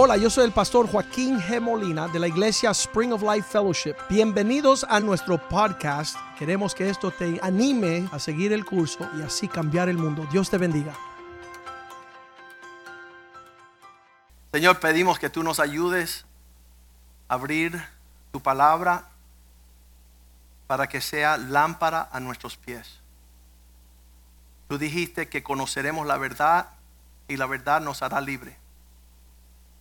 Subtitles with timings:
[0.00, 1.60] Hola, yo soy el pastor Joaquín G.
[1.60, 3.96] Molina de la iglesia Spring of Life Fellowship.
[4.08, 6.16] Bienvenidos a nuestro podcast.
[6.38, 10.24] Queremos que esto te anime a seguir el curso y así cambiar el mundo.
[10.30, 10.94] Dios te bendiga.
[14.52, 16.26] Señor, pedimos que tú nos ayudes
[17.26, 17.84] a abrir
[18.30, 19.08] tu palabra
[20.68, 23.00] para que sea lámpara a nuestros pies.
[24.68, 26.68] Tú dijiste que conoceremos la verdad
[27.26, 28.58] y la verdad nos hará libre.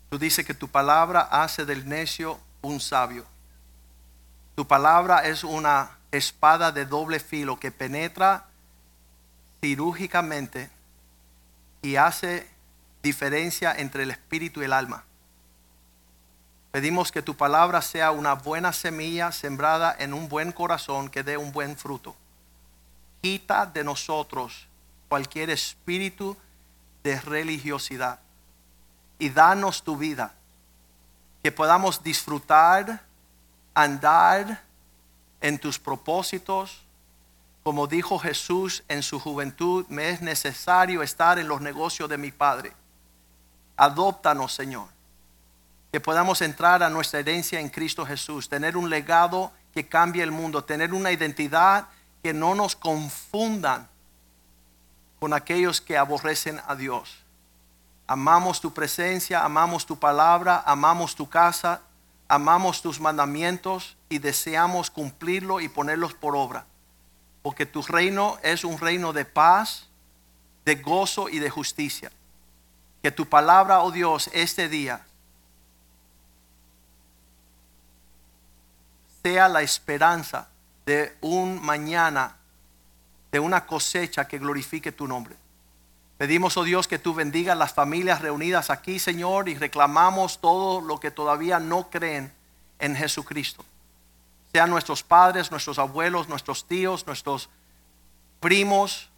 [0.09, 3.25] Tú dices que tu palabra hace del necio un sabio.
[4.55, 8.45] Tu palabra es una espada de doble filo que penetra
[9.59, 10.69] cirúrgicamente
[11.81, 12.49] y hace
[13.03, 15.03] diferencia entre el espíritu y el alma.
[16.71, 21.37] Pedimos que tu palabra sea una buena semilla sembrada en un buen corazón que dé
[21.37, 22.15] un buen fruto.
[23.21, 24.67] Quita de nosotros
[25.09, 26.37] cualquier espíritu
[27.03, 28.19] de religiosidad
[29.19, 30.33] y danos tu vida.
[31.43, 33.01] Que podamos disfrutar,
[33.73, 34.63] andar
[35.41, 36.83] en tus propósitos.
[37.63, 42.31] Como dijo Jesús en su juventud, me es necesario estar en los negocios de mi
[42.31, 42.73] Padre.
[43.75, 44.87] Adóptanos, Señor.
[45.91, 50.31] Que podamos entrar a nuestra herencia en Cristo Jesús, tener un legado que cambie el
[50.31, 51.87] mundo, tener una identidad
[52.23, 53.87] que no nos confundan
[55.19, 57.23] con aquellos que aborrecen a Dios.
[58.07, 61.81] Amamos tu presencia, amamos tu palabra, amamos tu casa,
[62.29, 66.65] amamos tus mandamientos y deseamos cumplirlo y ponerlos por obra.
[67.41, 69.89] Porque tu reino es un reino de paz,
[70.63, 72.11] de gozo y de justicia.
[73.03, 75.05] Que tu palabra, oh Dios, este día
[79.21, 80.47] sea la esperanza
[80.85, 82.37] de un mañana,
[83.33, 85.35] de una cosecha que glorifique tu nombre.
[86.17, 90.99] Pedimos, oh Dios, que tú bendigas las familias reunidas aquí, Señor, y reclamamos todo lo
[90.99, 92.33] que todavía no creen
[92.79, 93.63] en Jesucristo.
[94.51, 97.49] Sean nuestros padres, nuestros abuelos, nuestros tíos, nuestros
[98.39, 99.09] primos,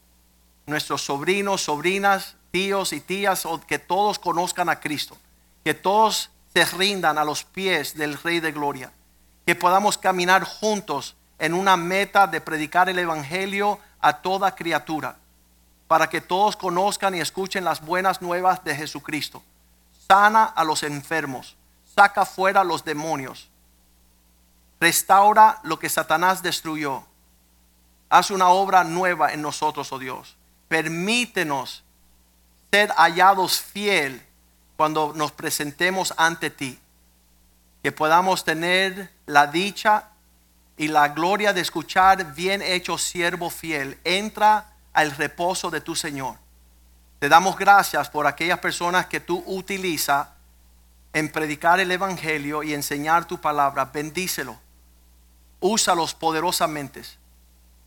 [0.65, 5.15] nuestros sobrinos, sobrinas, tíos y tías, que todos conozcan a Cristo,
[5.63, 8.91] que todos se rindan a los pies del Rey de Gloria,
[9.45, 15.15] que podamos caminar juntos en una meta de predicar el Evangelio a toda criatura
[15.89, 19.41] para que todos conozcan y escuchen las buenas nuevas de Jesucristo.
[20.07, 21.57] Sana a los enfermos,
[21.95, 23.49] saca fuera a los demonios,
[24.79, 27.03] restaura lo que Satanás destruyó.
[28.07, 30.37] Haz una obra nueva en nosotros, oh Dios.
[30.67, 31.83] Permítenos
[32.69, 34.23] ser hallados fiel
[34.77, 36.79] cuando nos presentemos ante ti.
[37.81, 40.09] Que podamos tener la dicha
[40.77, 43.99] y la gloria de escuchar, bien hecho siervo fiel.
[44.03, 46.35] Entra al reposo de tu Señor.
[47.19, 50.27] Te damos gracias por aquellas personas que tú utilizas
[51.13, 53.85] en predicar el Evangelio y enseñar tu palabra.
[53.85, 54.57] Bendícelo.
[55.59, 57.03] Úsalos poderosamente.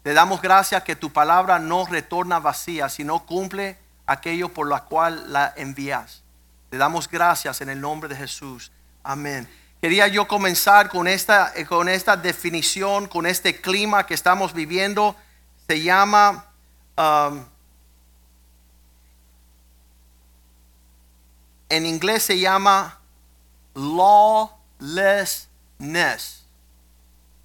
[0.02, 5.32] Te damos gracias que tu palabra no retorna vacía, sino cumple aquello por lo cual
[5.32, 6.22] la envías.
[6.70, 8.72] Te damos gracias en el nombre de Jesús.
[9.02, 9.48] Amén.
[9.80, 15.16] Quería yo comenzar con esta, con esta definición, con este clima que estamos viviendo.
[15.66, 16.51] Se llama
[16.97, 17.44] Um,
[21.69, 22.98] en inglés se llama
[23.75, 25.48] lawlessness.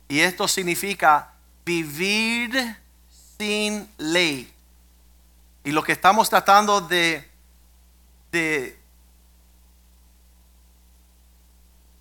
[0.10, 1.34] Y esto significa
[1.66, 2.78] vivir
[3.38, 4.54] sin ley.
[5.64, 7.30] Y lo que estamos tratando de,
[8.32, 8.80] de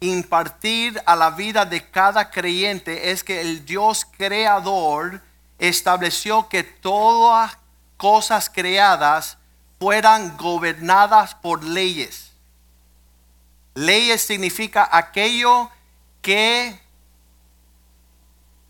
[0.01, 5.21] impartir a la vida de cada creyente es que el Dios creador
[5.59, 7.59] estableció que todas
[7.97, 9.39] cosas creadas
[9.79, 12.33] fueran gobernadas por leyes.
[13.75, 15.71] Leyes significa aquello
[16.23, 16.81] que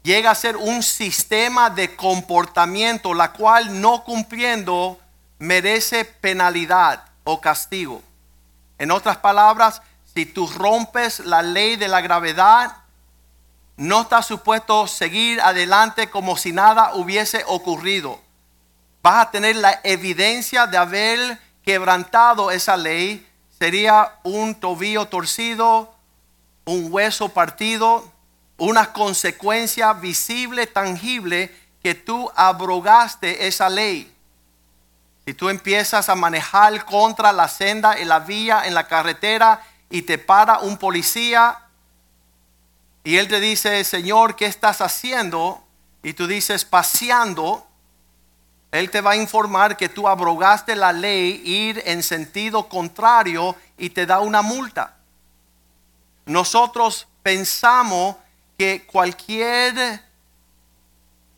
[0.02, 5.00] llega a ser un sistema de comportamiento, la cual no cumpliendo
[5.38, 8.02] merece penalidad o castigo.
[8.78, 9.82] En otras palabras,
[10.14, 12.76] si tú rompes la ley de la gravedad,
[13.76, 18.20] no está supuesto seguir adelante como si nada hubiese ocurrido.
[19.02, 23.26] Vas a tener la evidencia de haber quebrantado esa ley.
[23.58, 25.94] Sería un tobillo torcido,
[26.64, 28.10] un hueso partido,
[28.56, 34.12] una consecuencia visible, tangible, que tú abrogaste esa ley.
[35.26, 40.02] Si tú empiezas a manejar contra la senda, en la vía, en la carretera, y
[40.02, 41.65] te para un policía,
[43.06, 45.62] y él te dice, Señor, ¿qué estás haciendo?
[46.02, 47.64] Y tú dices, paseando.
[48.72, 53.90] Él te va a informar que tú abrogaste la ley, ir en sentido contrario y
[53.90, 54.96] te da una multa.
[56.24, 58.16] Nosotros pensamos
[58.58, 60.02] que cualquier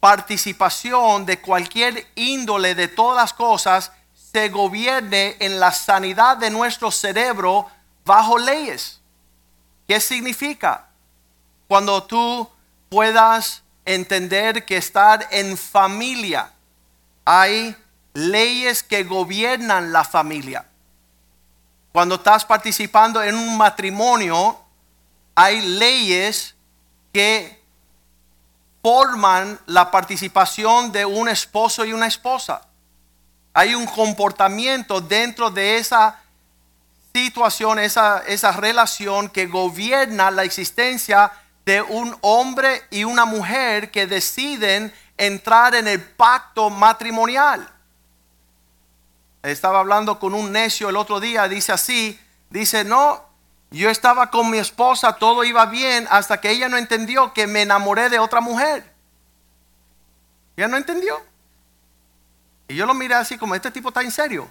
[0.01, 3.93] participación de cualquier índole de todas las cosas
[4.33, 7.69] se gobierne en la sanidad de nuestro cerebro
[8.07, 9.03] bajo leyes.
[9.87, 10.88] ¿Qué significa?
[11.69, 12.49] Cuando tú
[12.89, 16.51] puedas entender que estar en familia,
[17.27, 17.77] hay
[18.15, 20.67] leyes que gobiernan la familia.
[21.93, 24.59] Cuando estás participando en un matrimonio,
[25.35, 26.55] hay leyes
[27.13, 27.63] que
[28.83, 32.63] forman la participación de un esposo y una esposa.
[33.53, 36.19] Hay un comportamiento dentro de esa
[37.15, 41.31] situación, esa, esa relación que gobierna la existencia
[41.69, 47.69] de un hombre y una mujer que deciden entrar en el pacto matrimonial.
[49.43, 52.19] Estaba hablando con un necio el otro día, dice así,
[52.49, 53.23] dice, no,
[53.71, 57.61] yo estaba con mi esposa, todo iba bien, hasta que ella no entendió que me
[57.61, 58.91] enamoré de otra mujer.
[60.57, 61.21] Ella no entendió.
[62.67, 64.51] Y yo lo miré así como, este tipo está en serio.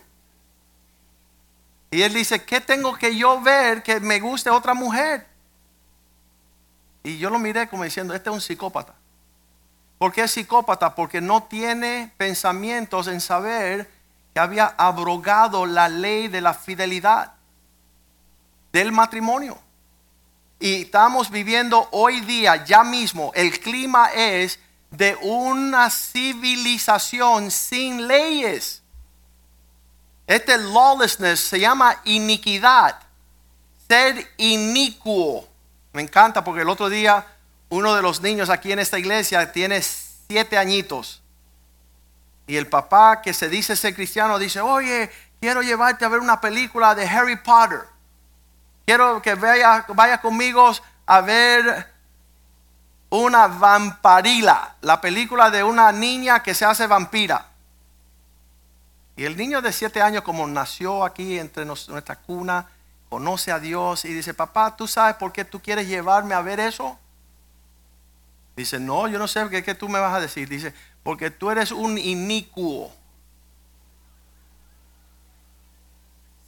[1.90, 5.26] Y él dice, ¿qué tengo que yo ver que me guste otra mujer?
[7.08, 8.94] Y yo lo miré como diciendo, este es un psicópata.
[9.98, 10.94] ¿Por qué es psicópata?
[10.94, 13.90] Porque no tiene pensamientos en saber
[14.34, 17.32] que había abrogado la ley de la fidelidad
[18.74, 19.58] del matrimonio.
[20.60, 24.60] Y estamos viviendo hoy día, ya mismo, el clima es
[24.92, 28.84] de una civilización sin leyes.
[30.28, 33.00] Este lawlessness se llama iniquidad,
[33.88, 35.47] ser inicuo.
[35.98, 37.26] Me encanta porque el otro día
[37.70, 41.24] uno de los niños aquí en esta iglesia tiene siete añitos.
[42.46, 45.10] Y el papá que se dice ser cristiano dice, oye,
[45.40, 47.80] quiero llevarte a ver una película de Harry Potter.
[48.86, 50.72] Quiero que vaya, vaya conmigo
[51.08, 51.92] a ver
[53.10, 57.44] una vamparila, la película de una niña que se hace vampira.
[59.16, 62.68] Y el niño de siete años, como nació aquí entre nuestra cuna,
[63.10, 66.60] conoce a Dios y dice, papá, ¿tú sabes por qué tú quieres llevarme a ver
[66.60, 66.98] eso?
[68.56, 70.50] Dice, no, yo no sé qué, qué tú me vas a decir.
[70.50, 70.74] Dice,
[71.04, 72.92] porque tú eres un inicuo.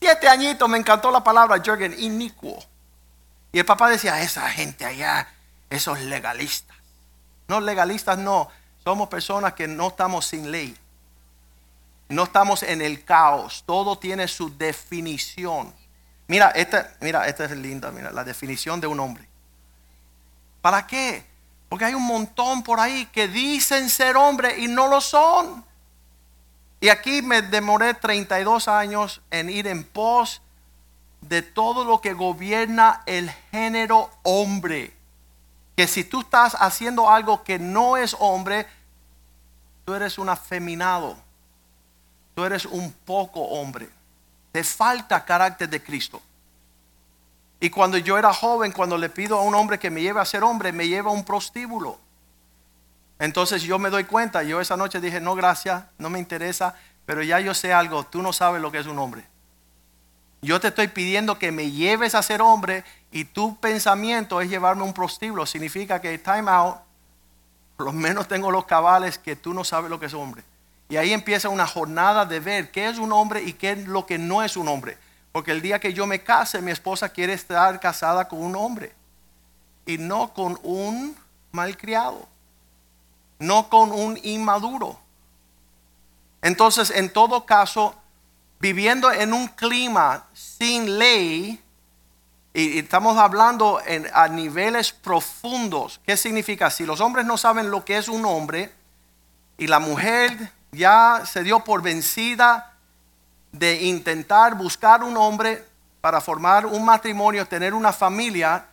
[0.02, 2.58] Siete añitos me encantó la palabra Jürgen, inicuo.
[3.52, 5.28] Y el papá decía, esa gente allá,
[5.70, 6.78] esos legalistas.
[7.48, 8.50] No, legalistas no.
[8.84, 10.76] Somos personas que no estamos sin ley.
[12.08, 13.64] No estamos en el caos.
[13.66, 15.74] Todo tiene su definición.
[16.30, 19.28] Mira, esta, mira, esta es linda, mira, la definición de un hombre.
[20.62, 21.26] ¿Para qué?
[21.68, 25.66] Porque hay un montón por ahí que dicen ser hombre y no lo son.
[26.81, 30.44] Y aquí me demoré 32 años en ir en pos
[31.22, 34.94] de todo lo que gobierna el género hombre.
[35.76, 38.68] Que si tú estás haciendo algo que no es hombre,
[39.84, 41.18] tú eres un afeminado.
[42.36, 43.90] Tú eres un poco hombre.
[44.60, 46.22] Te falta carácter de Cristo.
[47.62, 50.26] Y cuando yo era joven, cuando le pido a un hombre que me lleve a
[50.26, 51.98] ser hombre, me lleva a un prostíbulo.
[53.20, 56.76] Entonces yo me doy cuenta, yo esa noche dije, no, gracias, no me interesa,
[57.06, 59.24] pero ya yo sé algo, tú no sabes lo que es un hombre.
[60.42, 62.83] Yo te estoy pidiendo que me lleves a ser hombre
[63.14, 65.45] y tu pensamiento es llevarme a un prostíbulo.
[65.45, 66.80] Significa que time out,
[67.78, 70.44] por lo menos tengo los cabales que tú no sabes lo que es hombre.
[70.90, 74.08] Y ahí empieza una jornada de ver qué es un hombre y qué es lo
[74.08, 74.98] que no es un hombre.
[75.31, 78.92] Porque el día que yo me case, mi esposa quiere estar casada con un hombre
[79.86, 81.16] y no con un
[81.52, 82.28] malcriado,
[83.38, 85.00] no con un inmaduro.
[86.42, 87.96] Entonces, en todo caso,
[88.60, 91.62] viviendo en un clima sin ley,
[92.54, 93.80] y estamos hablando
[94.14, 96.72] a niveles profundos, ¿qué significa?
[96.72, 98.74] Si los hombres no saben lo que es un hombre
[99.58, 102.73] y la mujer ya se dio por vencida,
[103.52, 105.66] de intentar buscar un hombre
[106.02, 108.66] para formar un matrimonio, tener una familia,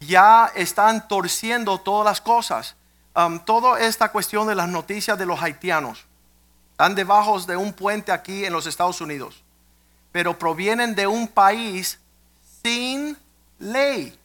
[0.00, 2.76] ya están torciendo todas las cosas.
[3.16, 6.04] Um, toda esta cuestión de las noticias de los haitianos
[6.72, 9.42] están debajo de un puente aquí en los Estados Unidos,
[10.12, 11.98] pero provienen de un país
[12.62, 13.16] sin
[13.58, 14.16] ley.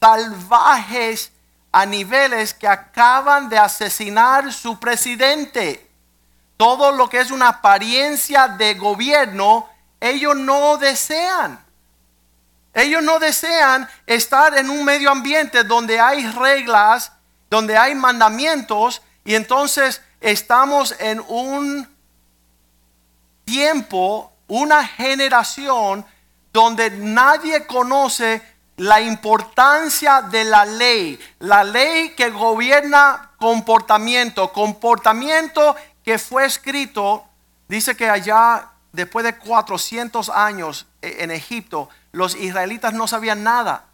[0.00, 1.32] Salvajes
[1.72, 5.90] a niveles que acaban de asesinar su presidente
[6.60, 9.66] todo lo que es una apariencia de gobierno,
[9.98, 11.58] ellos no desean.
[12.74, 17.12] Ellos no desean estar en un medio ambiente donde hay reglas,
[17.48, 21.88] donde hay mandamientos, y entonces estamos en un
[23.46, 26.04] tiempo, una generación
[26.52, 28.42] donde nadie conoce
[28.80, 37.26] la importancia de la ley, la ley que gobierna comportamiento, comportamiento que fue escrito,
[37.68, 43.84] dice que allá después de 400 años e, en Egipto, los israelitas no sabían nada.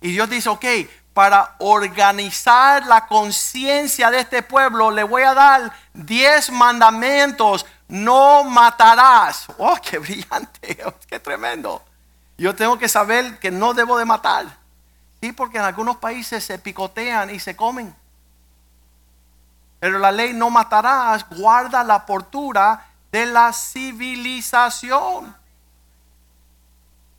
[0.00, 0.64] Y Dios dice, ok,
[1.12, 7.66] para organizar la conciencia de este pueblo, le voy a dar 10 mandamientos.
[7.88, 9.48] No matarás.
[9.58, 11.84] Oh, qué brillante, qué tremendo.
[12.36, 14.58] Yo tengo que saber que no debo de matar.
[15.20, 17.94] Sí, porque en algunos países se picotean y se comen.
[19.80, 25.36] Pero la ley no matarás guarda la portura de la civilización.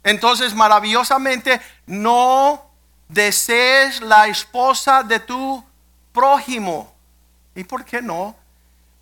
[0.04, 2.64] Entonces, maravillosamente, no
[3.08, 5.64] desees la esposa de tu
[6.12, 6.94] prójimo.
[7.56, 8.36] ¿Y por qué no?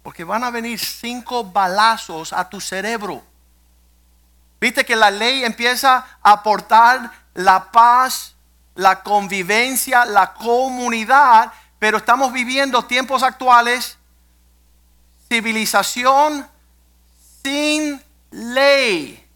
[0.04, 3.24] Porque van a venir cinco balazos a tu cerebro.
[4.64, 8.34] Viste que la ley empieza a aportar la paz,
[8.76, 13.98] la convivencia, la comunidad, pero estamos viviendo tiempos actuales,
[15.28, 16.50] civilización
[17.44, 18.02] sin
[18.32, 19.30] ley.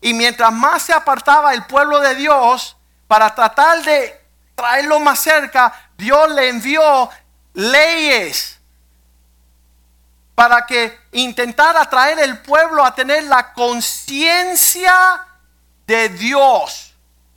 [0.00, 2.74] Y mientras más se apartaba el pueblo de Dios,
[3.06, 4.18] para tratar de
[4.54, 7.10] traerlo más cerca, Dios le envió
[7.52, 8.61] leyes
[10.34, 15.26] para que intentara traer el pueblo a tener la conciencia
[15.86, 16.94] de Dios.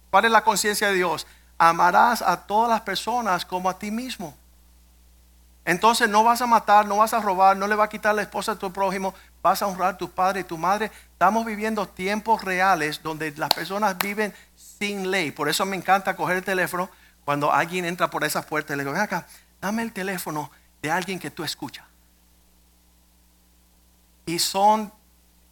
[0.10, 1.28] ¿Cuál es la conciencia de Dios?
[1.58, 4.36] Amarás a todas las personas como a ti mismo.
[5.66, 8.22] Entonces no vas a matar, no vas a robar, no le vas a quitar la
[8.22, 10.92] esposa de tu prójimo, vas a honrar a tu padre y tu madre.
[11.12, 15.32] Estamos viviendo tiempos reales donde las personas viven sin ley.
[15.32, 16.90] Por eso me encanta coger el teléfono
[17.26, 19.26] cuando alguien entra por esas puertas y le digo, ven acá,
[19.60, 20.52] dame el teléfono
[20.84, 21.84] de alguien que tú escuchas.
[24.26, 24.92] Y son,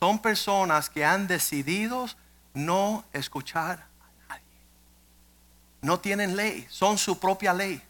[0.01, 2.07] son personas que han decidido
[2.55, 4.43] no escuchar a nadie.
[5.81, 7.83] No tienen ley, son su propia ley.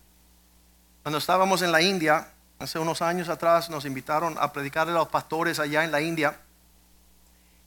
[1.03, 5.09] Cuando estábamos en la India, hace unos años atrás, nos invitaron a predicar a los
[5.09, 6.39] pastores allá en la India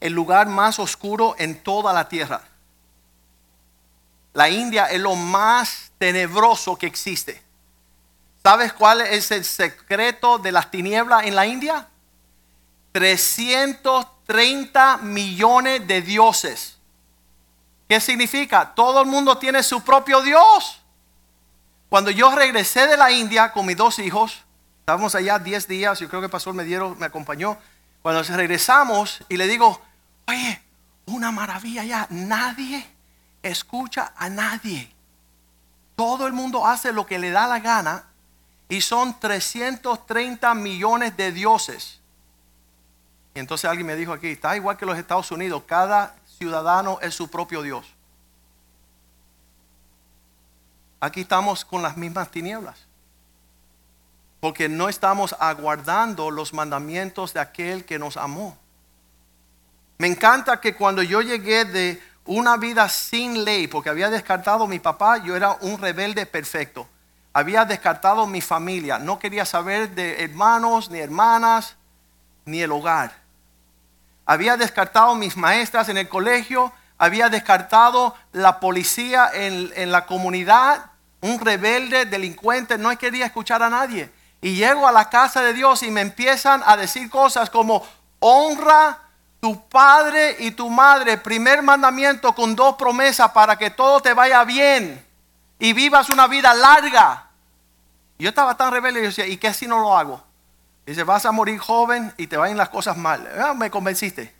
[0.02, 2.42] el lugar más oscuro en toda la tierra.
[4.34, 7.42] La India es lo más tenebroso que existe.
[8.44, 11.88] ¿Sabes cuál es el secreto de las tinieblas en la India?
[12.92, 16.78] 330 millones de dioses.
[17.88, 18.74] ¿Qué significa?
[18.74, 20.82] Todo el mundo tiene su propio Dios.
[21.90, 24.44] Cuando yo regresé de la India con mis dos hijos,
[24.80, 27.58] estábamos allá 10 días, yo creo que el mediero, me acompañó.
[28.02, 29.80] Cuando regresamos y le digo,
[30.28, 30.62] Oye,
[31.06, 32.08] una maravilla ya.
[32.10, 32.88] Nadie
[33.44, 34.94] escucha a nadie.
[35.96, 38.11] Todo el mundo hace lo que le da la gana
[38.72, 42.00] y son 330 millones de dioses.
[43.36, 47.14] Y entonces alguien me dijo aquí, está igual que los Estados Unidos, cada ciudadano es
[47.14, 47.86] su propio Dios.
[51.02, 52.78] Aquí estamos con las mismas tinieblas.
[54.40, 58.58] Porque no estamos aguardando los mandamientos de aquel que nos amó.
[59.98, 64.68] Me encanta que cuando yo llegué de una vida sin ley, porque había descartado a
[64.70, 66.88] mi papá, yo era un rebelde perfecto.
[67.34, 71.78] Había descartado mi familia, no quería saber de hermanos ni hermanas,
[72.44, 73.14] ni el hogar.
[74.26, 80.92] Había descartado mis maestras en el colegio, había descartado la policía en, en la comunidad,
[81.22, 84.12] un rebelde, delincuente, no quería escuchar a nadie.
[84.42, 87.86] Y llego a la casa de Dios y me empiezan a decir cosas como
[88.20, 89.00] honra
[89.40, 94.44] tu padre y tu madre, primer mandamiento con dos promesas para que todo te vaya
[94.44, 95.11] bien
[95.62, 97.28] y vivas una vida larga.
[98.18, 100.24] Yo estaba tan rebelde y decía, ¿y qué si no lo hago?
[100.88, 103.30] Dice, vas a morir joven y te vayan las cosas mal.
[103.40, 104.34] Ah, me convenciste.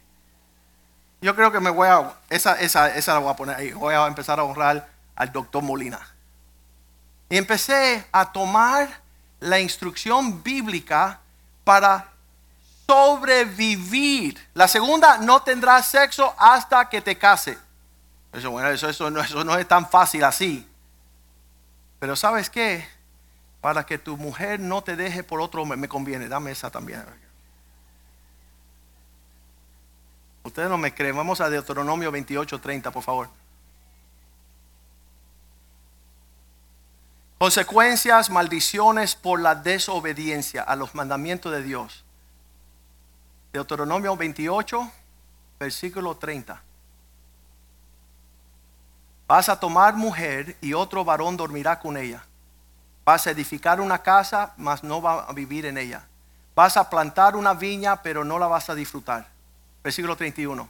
[1.22, 3.72] Yo creo que me voy a, esa, esa, esa la voy a poner ahí.
[3.72, 6.00] Voy a empezar a honrar al doctor Molina.
[7.30, 8.90] Y empecé a tomar
[9.40, 11.20] la instrucción bíblica
[11.64, 12.08] para
[12.88, 14.50] sobrevivir.
[14.56, 17.60] La segunda, no tendrás sexo hasta que te case.
[18.34, 20.68] Eso, bueno, eso, eso, no, eso no es tan fácil así.
[22.02, 22.84] Pero sabes qué?
[23.62, 27.06] Para que tu mujer no te deje por otro hombre, me conviene, dame esa también.
[30.44, 33.30] Ustedes no me creen, vamos a Deuteronomio 28:30, por favor.
[37.38, 42.04] Consecuencias, maldiciones por la desobediencia a los mandamientos de Dios.
[43.54, 44.92] Deuteronomio 28,
[45.60, 46.64] versículo 30.
[49.32, 52.26] Vas a tomar mujer y otro varón dormirá con ella.
[53.06, 56.06] Vas a edificar una casa, mas no vas a vivir en ella.
[56.54, 59.30] Vas a plantar una viña, pero no la vas a disfrutar.
[59.86, 60.68] Versículo 31.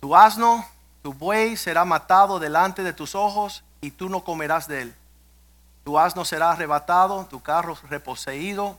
[0.00, 0.66] Tu asno,
[1.00, 4.94] tu buey será matado delante de tus ojos y tú no comerás de él.
[5.84, 8.76] Tu asno será arrebatado, tu carro reposeído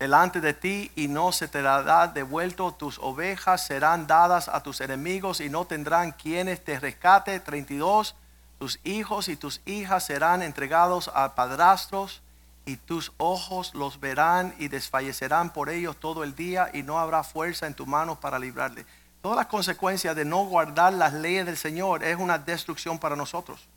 [0.00, 2.72] delante de ti y no se te dará devuelto.
[2.72, 7.38] Tus ovejas serán dadas a tus enemigos y no tendrán quienes te rescate.
[7.38, 8.16] 32.
[8.58, 12.22] Tus hijos y tus hijas serán entregados a padrastros
[12.64, 17.22] y tus ojos los verán y desfallecerán por ellos todo el día y no habrá
[17.22, 18.86] fuerza en tu mano para librarle.
[19.20, 23.68] Todas las consecuencias de no guardar las leyes del Señor es una destrucción para nosotros.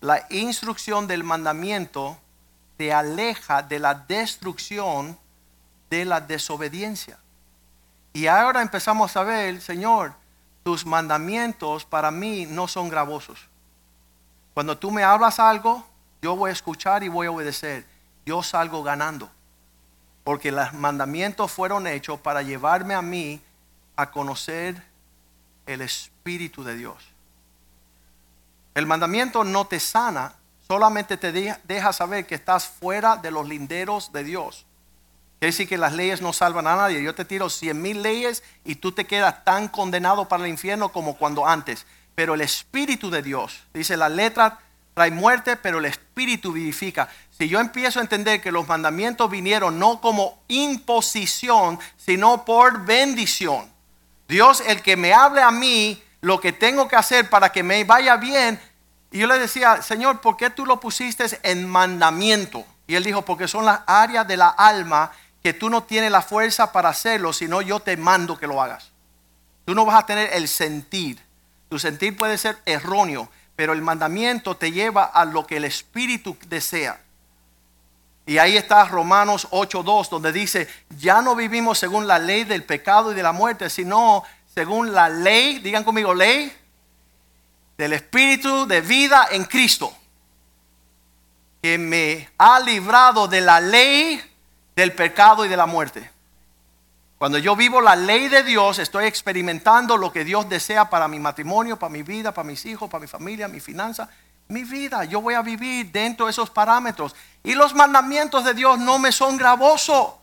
[0.00, 2.16] La instrucción del mandamiento
[2.76, 5.18] te aleja de la destrucción
[5.94, 7.18] de la desobediencia.
[8.12, 10.12] Y ahora empezamos a ver, Señor,
[10.64, 13.48] tus mandamientos para mí no son gravosos.
[14.54, 15.86] Cuando tú me hablas algo,
[16.20, 17.86] yo voy a escuchar y voy a obedecer.
[18.26, 19.30] Yo salgo ganando.
[20.24, 23.40] Porque los mandamientos fueron hechos para llevarme a mí
[23.94, 24.82] a conocer
[25.66, 26.96] el Espíritu de Dios.
[28.74, 30.34] El mandamiento no te sana,
[30.66, 34.66] solamente te deja saber que estás fuera de los linderos de Dios.
[35.44, 37.02] Quiere decir que las leyes no salvan a nadie.
[37.02, 40.88] Yo te tiro cien mil leyes y tú te quedas tan condenado para el infierno
[40.88, 41.84] como cuando antes.
[42.14, 44.58] Pero el Espíritu de Dios, dice la letra
[44.94, 47.10] trae muerte, pero el Espíritu vivifica.
[47.30, 53.70] Si yo empiezo a entender que los mandamientos vinieron no como imposición, sino por bendición.
[54.26, 57.84] Dios, el que me hable a mí lo que tengo que hacer para que me
[57.84, 58.58] vaya bien.
[59.10, 62.64] Y yo le decía, Señor, ¿por qué tú lo pusiste en mandamiento?
[62.86, 65.12] Y él dijo, porque son las áreas de la alma
[65.44, 68.90] que tú no tienes la fuerza para hacerlo, sino yo te mando que lo hagas.
[69.66, 71.20] Tú no vas a tener el sentir.
[71.68, 76.38] Tu sentir puede ser erróneo, pero el mandamiento te lleva a lo que el Espíritu
[76.48, 76.98] desea.
[78.24, 80.66] Y ahí está Romanos 8.2, donde dice,
[80.98, 84.24] ya no vivimos según la ley del pecado y de la muerte, sino
[84.54, 86.56] según la ley, digan conmigo, ley
[87.76, 89.94] del Espíritu de vida en Cristo,
[91.60, 94.22] que me ha librado de la ley
[94.76, 96.10] del pecado y de la muerte.
[97.18, 101.18] Cuando yo vivo la ley de Dios, estoy experimentando lo que Dios desea para mi
[101.18, 104.08] matrimonio, para mi vida, para mis hijos, para mi familia, mi finanza,
[104.48, 105.04] mi vida.
[105.04, 107.14] Yo voy a vivir dentro de esos parámetros.
[107.42, 110.14] Y los mandamientos de Dios no me son gravosos.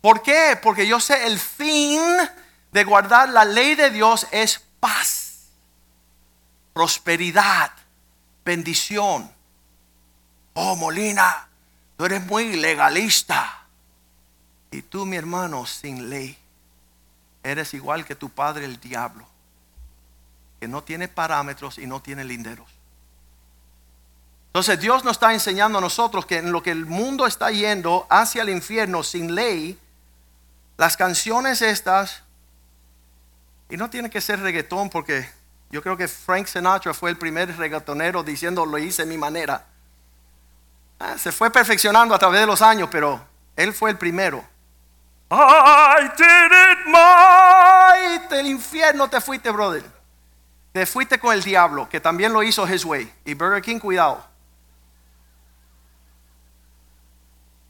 [0.00, 0.58] ¿Por qué?
[0.62, 2.00] Porque yo sé el fin
[2.72, 5.50] de guardar la ley de Dios es paz,
[6.72, 7.70] prosperidad,
[8.44, 9.30] bendición.
[10.54, 11.48] Oh, Molina,
[11.96, 13.63] tú eres muy legalista.
[14.74, 16.36] Y tú, mi hermano, sin ley,
[17.44, 19.24] eres igual que tu padre el diablo,
[20.58, 22.66] que no tiene parámetros y no tiene linderos.
[24.48, 28.04] Entonces Dios nos está enseñando a nosotros que en lo que el mundo está yendo
[28.10, 29.78] hacia el infierno sin ley,
[30.76, 32.24] las canciones estas,
[33.68, 35.30] y no tiene que ser reggaetón porque
[35.70, 39.66] yo creo que Frank Sinatra fue el primer reggaetonero diciendo lo hice a mi manera.
[40.98, 44.44] Ah, se fue perfeccionando a través de los años, pero él fue el primero.
[45.36, 48.28] I did it my.
[48.28, 49.82] Del infierno te fuiste, brother.
[50.72, 53.12] Te fuiste con el diablo, que también lo hizo His Way.
[53.24, 54.24] Y Burger King, cuidado.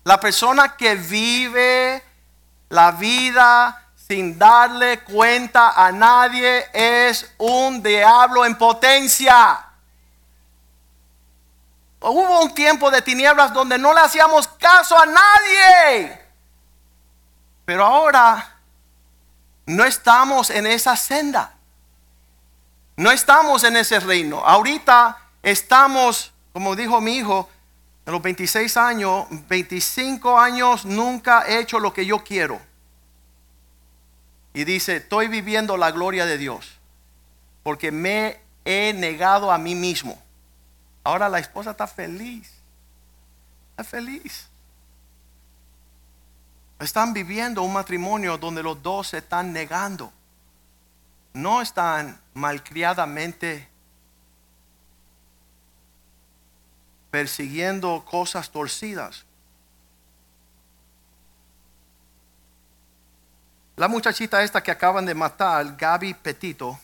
[0.05, 2.03] La persona que vive
[2.69, 9.65] la vida sin darle cuenta a nadie es un diablo en potencia.
[12.01, 16.24] Hubo un tiempo de tinieblas donde no le hacíamos caso a nadie.
[17.65, 18.59] Pero ahora
[19.67, 21.55] no estamos en esa senda.
[22.97, 24.45] No estamos en ese reino.
[24.45, 27.49] Ahorita estamos, como dijo mi hijo,
[28.07, 32.61] a los 26 años, 25 años nunca he hecho lo que yo quiero.
[34.53, 36.79] Y dice, estoy viviendo la gloria de Dios.
[37.63, 40.23] Porque me he negado a mí mismo.
[41.03, 42.51] Ahora la esposa está feliz.
[43.71, 44.49] Está feliz.
[46.85, 50.13] Están viviendo un matrimonio donde los dos se están negando.
[51.33, 53.69] No están malcriadamente
[57.11, 59.25] persiguiendo cosas torcidas.
[63.77, 66.79] La muchachita esta que acaban de matar, Gaby Petito,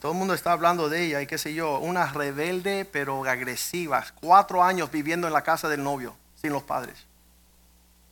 [0.00, 4.04] todo el mundo está hablando de ella y qué sé yo, una rebelde pero agresiva,
[4.20, 7.06] cuatro años viviendo en la casa del novio, sin los padres.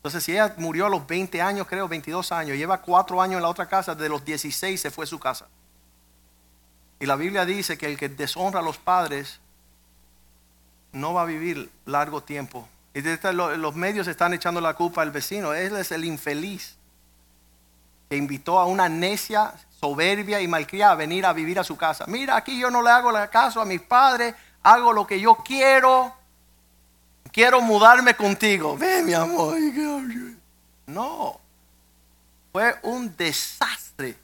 [0.01, 3.43] Entonces, si ella murió a los 20 años, creo, 22 años, lleva cuatro años en
[3.43, 5.47] la otra casa, de los 16 se fue a su casa.
[6.99, 9.41] Y la Biblia dice que el que deshonra a los padres
[10.93, 12.67] no va a vivir largo tiempo.
[12.95, 15.53] Y los medios están echando la culpa al vecino.
[15.53, 16.77] Él es el infeliz
[18.09, 22.07] que invitó a una necia, soberbia y malcriada a venir a vivir a su casa.
[22.09, 26.20] Mira, aquí yo no le hago caso a mis padres, hago lo que yo quiero.
[27.33, 28.77] Quiero mudarme contigo.
[28.77, 29.57] Ve, mi amor.
[30.87, 31.41] No.
[32.53, 34.17] Fue un desastre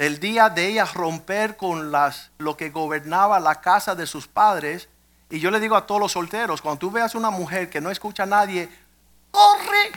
[0.00, 4.88] el día de ella romper con las, lo que gobernaba la casa de sus padres.
[5.28, 7.90] Y yo le digo a todos los solteros, cuando tú veas una mujer que no
[7.90, 8.66] escucha a nadie,
[9.30, 9.92] corre,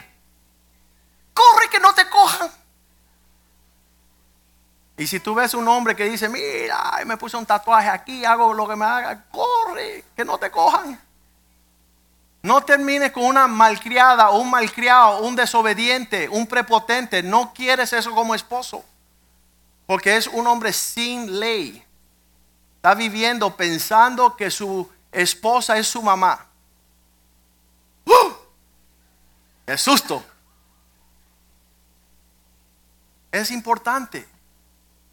[1.33, 2.51] corre que no te cojan.
[4.97, 8.53] Y si tú ves un hombre que dice, mira, me puse un tatuaje aquí, hago
[8.53, 10.99] lo que me haga, corre, que no te cojan.
[12.43, 17.23] No termines con una malcriada un malcriado, un desobediente, un prepotente.
[17.23, 18.83] No quieres eso como esposo.
[19.87, 21.81] Porque es un hombre sin ley.
[22.75, 26.45] Está viviendo pensando que su esposa es su mamá.
[28.05, 28.33] ¡Uh!
[29.65, 30.21] ¡Qué susto!
[33.31, 34.27] Es importante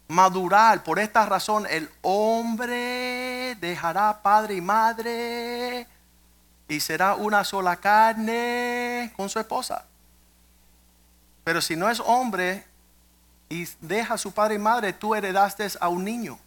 [0.09, 0.83] madurar.
[0.83, 5.87] Por esta razón, el hombre dejará padre y madre
[6.71, 9.83] y será una sola carne con su esposa.
[11.43, 12.65] Pero si no es hombre
[13.49, 16.39] y deja a su padre y madre, tú heredaste a un niño,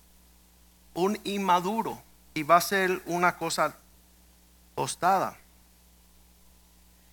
[0.95, 2.01] un inmaduro,
[2.33, 3.77] y va a ser una cosa
[4.75, 5.37] tostada.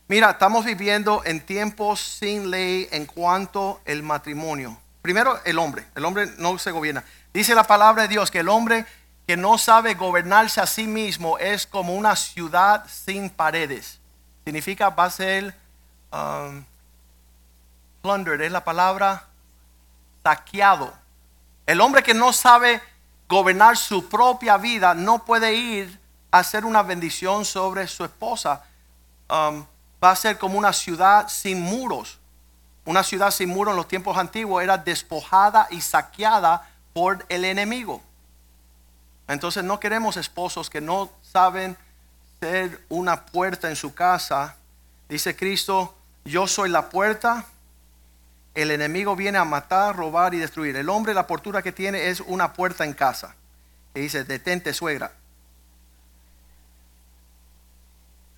[0.08, 4.78] Mira, estamos viviendo en tiempos sin ley en cuanto al matrimonio.
[5.02, 5.86] Primero, el hombre.
[5.96, 7.04] El hombre no se gobierna.
[7.34, 8.86] Dice la palabra de Dios que el hombre
[9.32, 14.02] que no sabe gobernarse a sí mismo es como una ciudad sin paredes.
[14.44, 15.56] Significa va a ser
[16.12, 16.66] um,
[18.02, 19.24] plundered, es la palabra
[20.22, 20.94] saqueado.
[21.66, 22.82] El hombre que no sabe
[23.30, 25.98] gobernar su propia vida no puede ir
[26.30, 28.66] a hacer una bendición sobre su esposa.
[29.30, 29.66] Um,
[30.04, 32.20] va a ser como una ciudad sin muros.
[32.84, 38.04] Una ciudad sin muros en los tiempos antiguos era despojada y saqueada por el enemigo.
[39.32, 41.78] Entonces no queremos esposos que no saben
[42.42, 44.58] ser una puerta en su casa.
[45.08, 47.46] Dice Cristo, yo soy la puerta.
[48.54, 50.76] El enemigo viene a matar, robar y destruir.
[50.76, 53.36] El hombre la portura que tiene es una puerta en casa.
[53.96, 55.14] Y dice, detente suegra.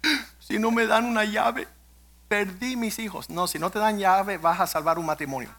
[0.39, 1.67] Si no me dan una llave,
[2.27, 3.29] perdí mis hijos.
[3.29, 5.49] No, si no te dan llave, vas a salvar un matrimonio.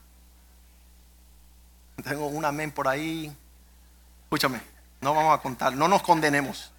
[2.05, 3.35] Tengo un amén por ahí.
[4.25, 4.61] Escúchame,
[5.05, 6.73] no vamos a contar, no nos condenemos.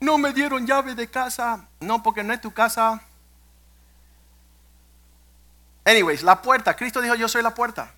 [0.00, 1.68] No me dieron llave de casa.
[1.78, 3.00] No, porque no es tu casa.
[5.84, 6.74] Anyways, la puerta.
[6.74, 7.92] Cristo dijo, yo soy la puerta.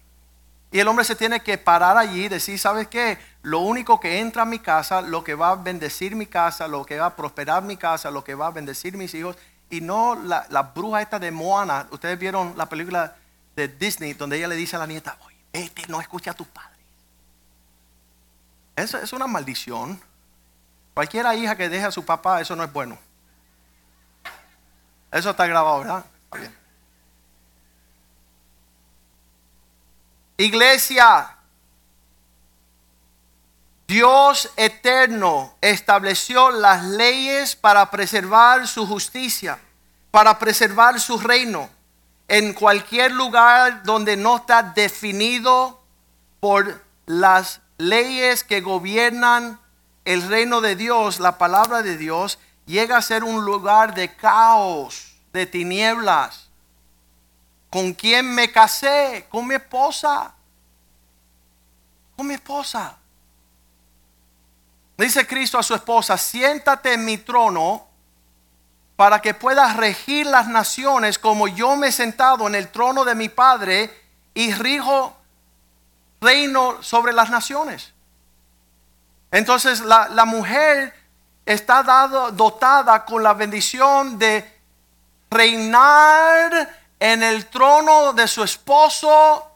[0.70, 3.18] Y el hombre se tiene que parar allí y decir, ¿sabes qué?
[3.42, 6.84] Lo único que entra a mi casa, lo que va a bendecir mi casa, lo
[6.84, 9.36] que va a prosperar mi casa, lo que va a bendecir mis hijos,
[9.70, 11.86] y no la, bruja esta de Moana.
[11.92, 13.16] Ustedes vieron la película
[13.54, 16.48] de Disney donde ella le dice a la nieta, oye, vete, no escucha a tus
[16.48, 16.73] padres.
[18.76, 20.00] Eso es una maldición.
[20.94, 22.98] Cualquiera hija que deje a su papá, eso no es bueno.
[25.10, 26.04] Eso está grabado, ¿verdad?
[26.24, 26.54] Está bien.
[30.36, 31.36] Iglesia,
[33.86, 39.60] Dios eterno estableció las leyes para preservar su justicia,
[40.10, 41.68] para preservar su reino.
[42.26, 45.80] En cualquier lugar donde no está definido
[46.40, 49.60] por las leyes que gobiernan
[50.04, 55.14] el reino de Dios, la palabra de Dios, llega a ser un lugar de caos,
[55.32, 56.48] de tinieblas.
[57.70, 59.26] ¿Con quién me casé?
[59.30, 60.34] Con mi esposa.
[62.16, 62.96] Con mi esposa.
[64.96, 67.86] Dice Cristo a su esposa, siéntate en mi trono
[68.96, 73.16] para que puedas regir las naciones como yo me he sentado en el trono de
[73.16, 73.90] mi Padre
[74.34, 75.16] y rijo
[76.24, 77.92] reino sobre las naciones.
[79.30, 80.94] Entonces la, la mujer
[81.46, 84.52] está dado, dotada con la bendición de
[85.30, 89.50] reinar en el trono de su esposo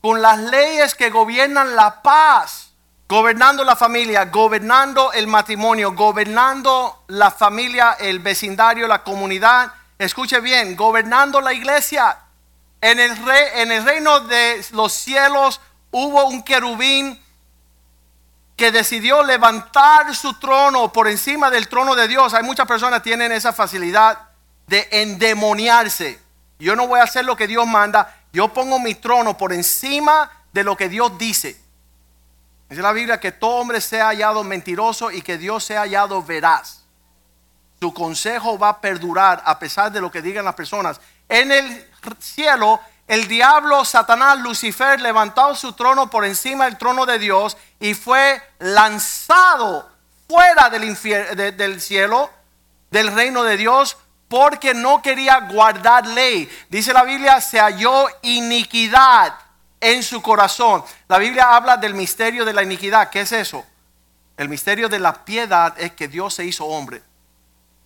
[0.00, 2.70] con las leyes que gobiernan la paz,
[3.08, 9.72] gobernando la familia, gobernando el matrimonio, gobernando la familia, el vecindario, la comunidad.
[9.98, 12.18] Escuche bien, gobernando la iglesia.
[12.80, 17.20] En el, rey, en el reino de los cielos hubo un querubín
[18.56, 22.34] que decidió levantar su trono por encima del trono de Dios.
[22.34, 24.18] Hay muchas personas que tienen esa facilidad
[24.66, 26.20] de endemoniarse.
[26.58, 28.14] Yo no voy a hacer lo que Dios manda.
[28.32, 31.58] Yo pongo mi trono por encima de lo que Dios dice.
[32.68, 36.84] Dice la Biblia que todo hombre sea hallado mentiroso y que Dios sea hallado veraz.
[37.80, 41.00] Su consejo va a perdurar a pesar de lo que digan las personas.
[41.28, 42.78] En el cielo,
[43.10, 48.40] el diablo, Satanás, Lucifer levantó su trono por encima del trono de Dios y fue
[48.60, 49.90] lanzado
[50.28, 50.96] fuera del,
[51.56, 52.30] del cielo,
[52.88, 53.96] del reino de Dios,
[54.28, 56.48] porque no quería guardar ley.
[56.68, 59.34] Dice la Biblia, se halló iniquidad
[59.80, 60.84] en su corazón.
[61.08, 63.10] La Biblia habla del misterio de la iniquidad.
[63.10, 63.66] ¿Qué es eso?
[64.36, 67.02] El misterio de la piedad es que Dios se hizo hombre.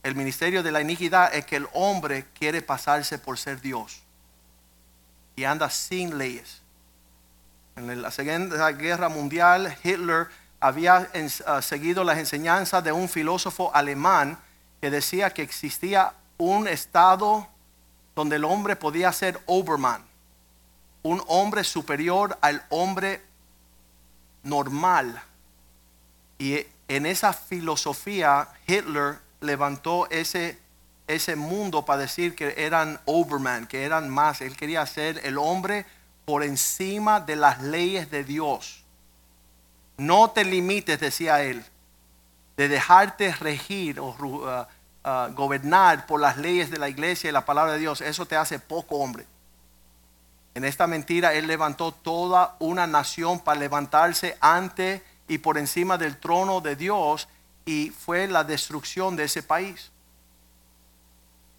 [0.02, 4.03] El ministerio de la iniquidad es que el hombre quiere pasarse por ser Dios
[5.36, 6.62] y anda sin leyes.
[7.76, 10.28] En la Segunda Guerra Mundial, Hitler
[10.60, 11.08] había
[11.46, 14.38] ah, seguido las enseñanzas de un filósofo alemán
[14.80, 17.48] que decía que existía un estado
[18.14, 20.04] donde el hombre podía ser Oberman,
[21.02, 23.22] un hombre superior al hombre
[24.42, 25.20] normal.
[26.38, 30.58] Y en esa filosofía Hitler levantó ese,
[31.06, 34.40] ese mundo para decir que eran Oberman, que eran más.
[34.40, 35.86] Él quería ser el hombre
[36.24, 38.84] por encima de las leyes de Dios.
[39.96, 41.64] No te limites, decía él,
[42.56, 44.16] de dejarte regir o
[44.48, 44.68] ah,
[45.04, 48.00] ah, gobernar por las leyes de la iglesia y la palabra de Dios.
[48.00, 49.26] Eso te hace poco hombre.
[50.54, 56.16] En esta mentira él levantó toda una nación para levantarse ante y por encima del
[56.16, 57.28] trono de Dios
[57.66, 59.90] y fue la destrucción de ese país.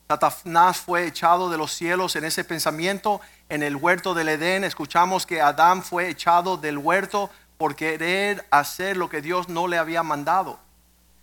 [0.07, 3.21] Satanás fue echado de los cielos en ese pensamiento.
[3.49, 8.97] En el huerto del Edén escuchamos que Adán fue echado del huerto por querer hacer
[8.97, 10.59] lo que Dios no le había mandado.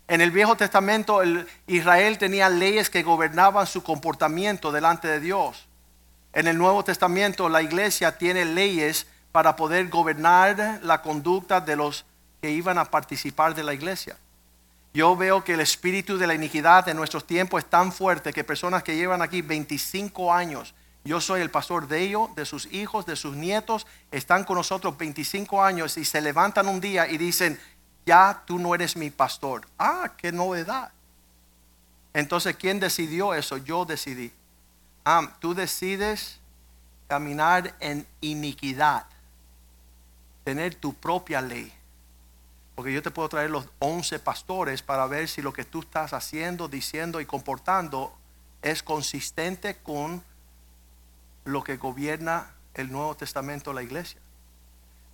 [0.08, 5.68] En el Viejo Testamento el Israel tenía leyes que gobernaban su comportamiento delante de Dios.
[6.32, 12.04] En el Nuevo Testamento la iglesia tiene leyes para poder gobernar la conducta de los
[12.40, 14.16] que iban a participar de la iglesia.
[14.94, 18.44] Yo veo que el espíritu de la iniquidad en nuestros tiempos es tan fuerte que
[18.44, 20.74] personas que llevan aquí 25 años,
[21.04, 24.96] yo soy el pastor de ellos, de sus hijos, de sus nietos, están con nosotros
[24.96, 27.58] 25 años y se levantan un día y dicen,
[28.06, 29.66] ya tú no eres mi pastor.
[29.78, 30.92] Ah, qué novedad.
[32.14, 33.56] Entonces, ¿quién decidió eso?
[33.56, 34.32] Yo decidí.
[35.04, 36.38] Ah, tú decides
[37.08, 39.06] caminar en iniquidad,
[40.44, 41.72] tener tu propia ley.
[42.74, 46.12] Porque yo te puedo traer los 11 pastores para ver si lo que tú estás
[46.12, 48.16] haciendo, diciendo y comportando
[48.62, 50.22] es consistente con
[51.44, 54.20] lo que gobierna el Nuevo Testamento, la iglesia.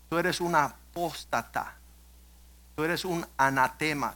[0.09, 1.77] Tú eres una apóstata.
[2.77, 4.15] Tú eres un anatema.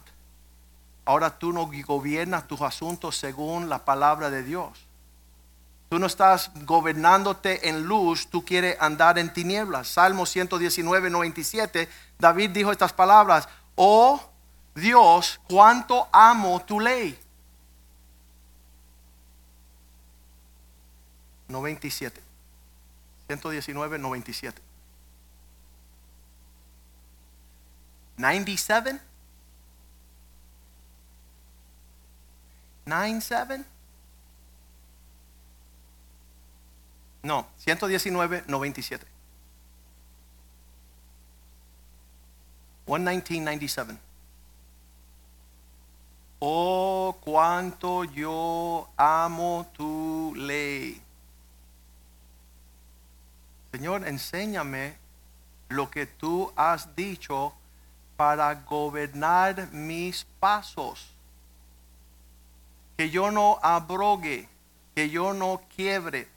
[1.05, 4.87] Ahora tú no gobiernas tus asuntos según la palabra de Dios.
[5.93, 9.89] Tú no estás gobernándote en luz, tú quieres andar en tinieblas.
[9.89, 14.19] Salmo 119, 97, David dijo estas palabras, oh
[14.73, 17.15] Dios, cuánto amo tu ley.
[21.47, 22.19] 97.
[23.27, 24.61] 119, 97.
[28.17, 28.99] 97.
[32.83, 33.72] 97.
[37.23, 39.07] No, 119, 97.
[42.85, 43.97] 119.97.
[46.39, 51.01] Oh, cuánto yo amo tu ley.
[53.71, 54.97] Señor, enséñame
[55.69, 57.53] lo que tú has dicho
[58.17, 61.07] para gobernar mis pasos.
[62.97, 64.49] Que yo no abrogue,
[64.93, 66.32] que yo no quiebre.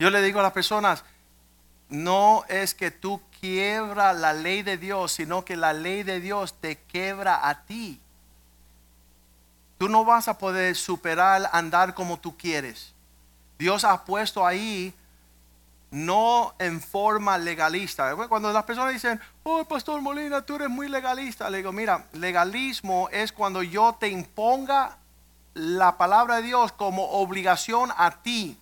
[0.00, 1.04] Yo le digo a las personas,
[1.90, 6.54] no es que tú quiebra la ley de Dios, sino que la ley de Dios
[6.54, 8.00] te quebra a ti.
[9.76, 12.94] Tú no vas a poder superar, andar como tú quieres.
[13.58, 14.94] Dios ha puesto ahí
[15.90, 18.14] no en forma legalista.
[18.28, 23.10] Cuando las personas dicen, oh, Pastor Molina, tú eres muy legalista, le digo, mira, legalismo
[23.12, 24.96] es cuando yo te imponga
[25.52, 28.56] la palabra de Dios como obligación a ti.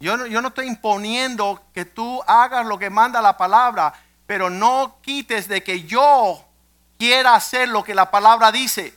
[0.00, 3.92] Yo no, yo no estoy imponiendo que tú hagas lo que manda la palabra,
[4.26, 6.42] pero no quites de que yo
[6.98, 8.94] quiera hacer lo que la palabra dice.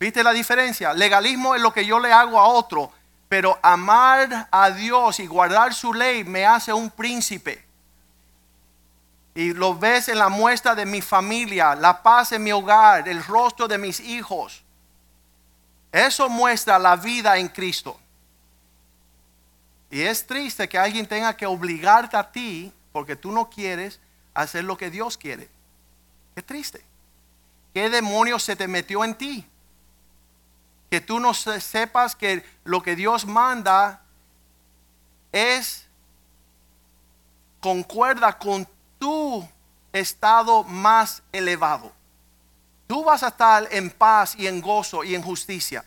[0.00, 0.92] ¿Viste la diferencia?
[0.94, 2.92] Legalismo es lo que yo le hago a otro,
[3.28, 7.64] pero amar a Dios y guardar su ley me hace un príncipe.
[9.34, 13.22] Y lo ves en la muestra de mi familia, la paz en mi hogar, el
[13.24, 14.62] rostro de mis hijos.
[15.90, 17.98] Eso muestra la vida en Cristo.
[19.90, 24.00] Y es triste que alguien tenga que obligarte a ti, porque tú no quieres,
[24.34, 25.48] hacer lo que Dios quiere.
[26.34, 26.84] Qué triste.
[27.72, 29.46] ¿Qué demonio se te metió en ti?
[30.90, 34.02] Que tú no sepas que lo que Dios manda
[35.32, 35.86] es
[37.60, 38.68] concuerda con
[38.98, 39.48] tu
[39.92, 41.92] estado más elevado.
[42.86, 45.84] Tú vas a estar en paz y en gozo y en justicia.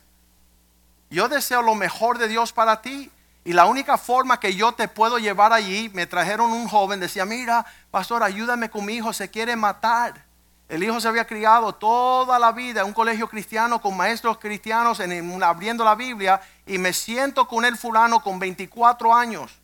[1.10, 3.12] Yo deseo lo mejor de Dios para ti.
[3.48, 7.24] Y la única forma que yo te puedo llevar allí, me trajeron un joven, decía,
[7.24, 10.26] mira, pastor, ayúdame con mi hijo, se quiere matar.
[10.68, 15.00] El hijo se había criado toda la vida en un colegio cristiano con maestros cristianos
[15.00, 19.58] en, abriendo la Biblia y me siento con el fulano con 24 años.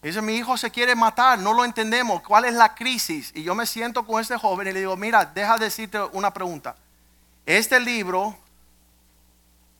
[0.00, 3.32] Dice, mi hijo se quiere matar, no lo entendemos, ¿cuál es la crisis?
[3.34, 6.32] Y yo me siento con este joven y le digo, mira, deja de decirte una
[6.32, 6.76] pregunta.
[7.46, 8.38] Este libro,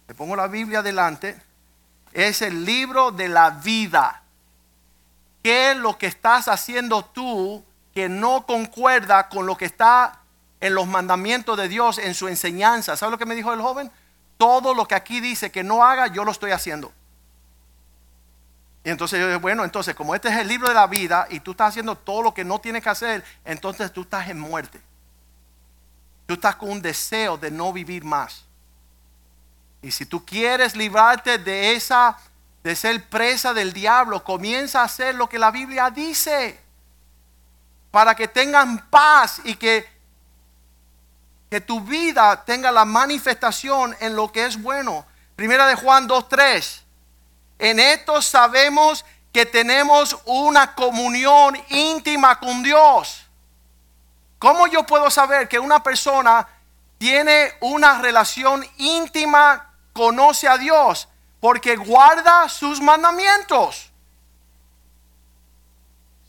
[0.08, 1.45] le pongo la Biblia delante,
[2.12, 4.22] es el libro de la vida.
[5.42, 7.64] ¿Qué es lo que estás haciendo tú
[7.94, 10.20] que no concuerda con lo que está
[10.60, 12.96] en los mandamientos de Dios, en su enseñanza.
[12.96, 13.90] ¿Sabe lo que me dijo el joven?
[14.36, 16.92] Todo lo que aquí dice que no haga, yo lo estoy haciendo.
[18.84, 21.40] Y entonces yo dije, bueno, entonces como este es el libro de la vida y
[21.40, 24.80] tú estás haciendo todo lo que no tienes que hacer, entonces tú estás en muerte.
[26.26, 28.45] Tú estás con un deseo de no vivir más.
[29.86, 32.18] Y si tú quieres librarte de esa,
[32.64, 36.60] de ser presa del diablo, comienza a hacer lo que la Biblia dice
[37.92, 39.88] para que tengan paz y que,
[41.48, 45.06] que tu vida tenga la manifestación en lo que es bueno.
[45.36, 46.80] Primera de Juan 2.3.
[47.60, 53.24] En esto sabemos que tenemos una comunión íntima con Dios.
[54.40, 56.48] ¿Cómo yo puedo saber que una persona
[56.98, 59.65] tiene una relación íntima,
[59.96, 61.08] conoce a Dios?
[61.40, 63.90] Porque guarda sus mandamientos.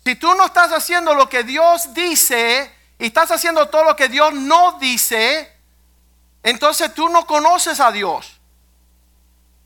[0.06, 4.08] Si tú no estás haciendo lo que Dios dice y estás haciendo todo lo que
[4.08, 5.53] Dios no dice,
[6.43, 8.39] entonces tú no conoces a Dios.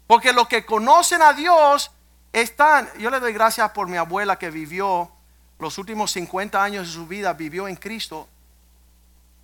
[0.07, 1.91] Porque los que conocen a Dios
[2.33, 5.11] están, yo le doy gracias por mi abuela que vivió
[5.59, 8.27] los últimos 50 años de su vida, vivió en Cristo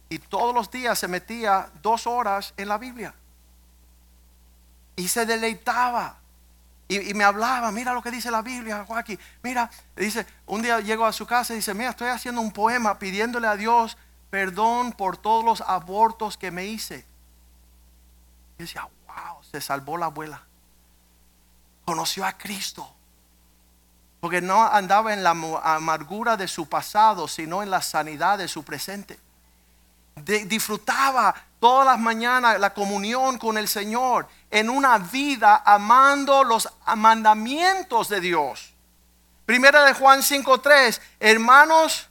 [0.09, 3.13] y todos los días se metía dos horas en la Biblia
[4.97, 6.17] y se deleitaba.
[6.89, 9.19] Y, me hablaba, mira lo que dice la Biblia, Joaquín.
[9.43, 12.99] Mira, dice, un día llego a su casa y dice, mira, estoy haciendo un poema
[12.99, 13.97] pidiéndole a Dios
[14.29, 17.05] perdón por todos los abortos que me hice.
[18.57, 20.43] Y decía, wow, se salvó la abuela.
[21.85, 22.93] Conoció a Cristo.
[24.19, 28.63] Porque no andaba en la amargura de su pasado, sino en la sanidad de su
[28.63, 29.19] presente.
[30.23, 38.09] Disfrutaba todas las mañanas la comunión con el Señor en una vida amando los mandamientos
[38.09, 38.73] de Dios.
[39.45, 42.09] Primera de Juan 5:3, hermanos,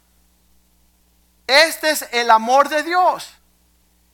[1.46, 3.30] este es el amor de Dios,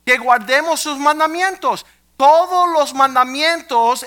[0.05, 1.85] que guardemos sus mandamientos.
[2.15, 4.05] Todos los mandamientos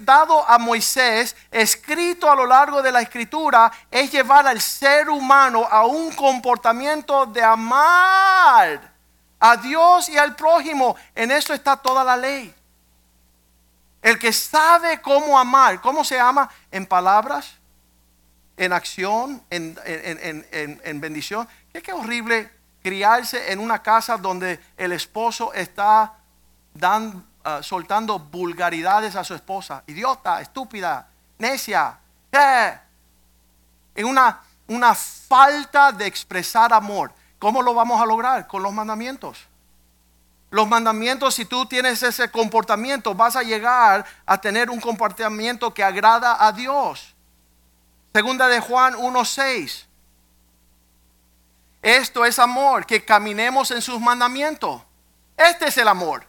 [0.00, 5.66] dado a Moisés, escrito a lo largo de la escritura, es llevar al ser humano
[5.68, 8.87] a un comportamiento de amar
[9.40, 10.96] a Dios y al prójimo.
[11.14, 12.54] En eso está toda la ley.
[14.02, 16.48] El que sabe cómo amar, ¿cómo se ama?
[16.70, 17.56] En palabras,
[18.56, 21.48] en acción, en, bendición.
[21.72, 22.50] ¿Qué, horrible
[22.82, 26.14] criarse en una casa donde el esposo está
[26.74, 29.82] dan, ah, soltando vulgaridades a su esposa.
[29.86, 31.98] Idiota, estúpida, necia.
[33.94, 37.12] En una, una falta de expresar amor.
[37.38, 38.46] ¿Cómo lo vamos a lograr?
[38.46, 39.46] Con los mandamientos.
[40.50, 45.84] Los mandamientos, si tú tienes ese comportamiento, vas a llegar a tener un comportamiento que
[45.84, 47.14] agrada a Dios.
[48.14, 49.86] Segunda de Juan 1.6.
[51.82, 54.82] Esto es amor, que caminemos en sus mandamientos.
[55.36, 56.26] Este es el amor.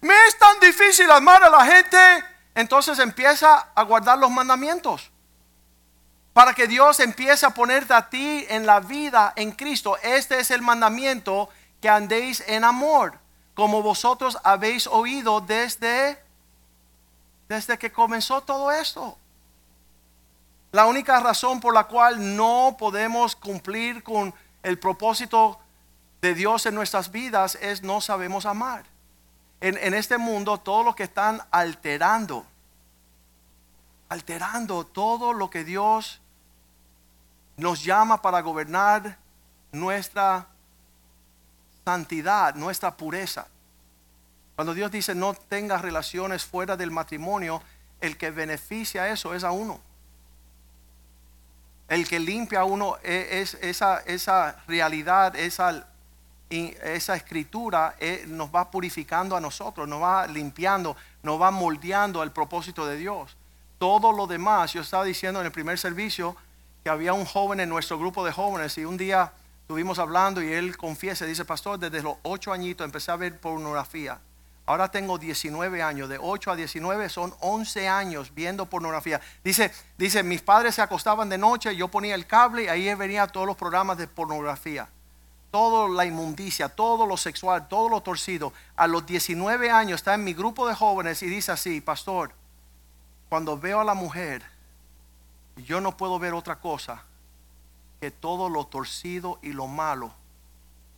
[0.00, 1.98] me es tan difícil amar a la gente.
[2.54, 5.10] Entonces empieza a guardar los mandamientos.
[6.34, 9.96] Para que Dios empiece a ponerte a ti en la vida en Cristo.
[10.02, 11.48] Este es el mandamiento
[11.80, 13.20] que andéis en amor,
[13.54, 16.20] como vosotros habéis oído desde,
[17.48, 19.16] desde que comenzó todo esto.
[20.72, 25.60] La única razón por la cual no podemos cumplir con el propósito
[26.20, 28.82] de Dios en nuestras vidas es no sabemos amar.
[29.60, 32.44] En, en este mundo, todo lo que están alterando,
[34.08, 36.20] alterando todo lo que Dios
[37.56, 39.18] nos llama para gobernar
[39.72, 40.46] nuestra
[41.84, 43.46] santidad, nuestra pureza.
[44.54, 47.62] Cuando Dios dice no tengas relaciones fuera del matrimonio,
[48.00, 49.80] el que beneficia eso es a uno.
[51.88, 55.86] El que limpia a uno e- es, esa, realidad, esa,
[56.48, 62.32] esa escritura eh, nos va purificando a nosotros, nos va limpiando, nos va moldeando al
[62.32, 63.36] propósito de Dios.
[63.78, 66.36] Todo lo demás, yo estaba diciendo en el primer servicio
[66.84, 69.32] que había un joven en nuestro grupo de jóvenes y un día
[69.62, 74.20] estuvimos hablando y él confiesa, dice, pastor, desde los ocho añitos empecé a ver pornografía.
[74.66, 79.18] Ahora tengo 19 años, de 8 a 19 son 11 años viendo pornografía.
[79.42, 83.26] Dice, dice, mis padres se acostaban de noche, yo ponía el cable y ahí venía
[83.26, 84.86] todos los programas de pornografía.
[85.50, 88.52] Toda la inmundicia, todo lo sexual, todo lo torcido.
[88.76, 92.32] A los 19 años está en mi grupo de jóvenes y dice así, pastor,
[93.30, 94.53] cuando veo a la mujer,
[95.56, 97.02] yo no puedo ver otra cosa
[98.00, 100.12] que todo lo torcido y lo malo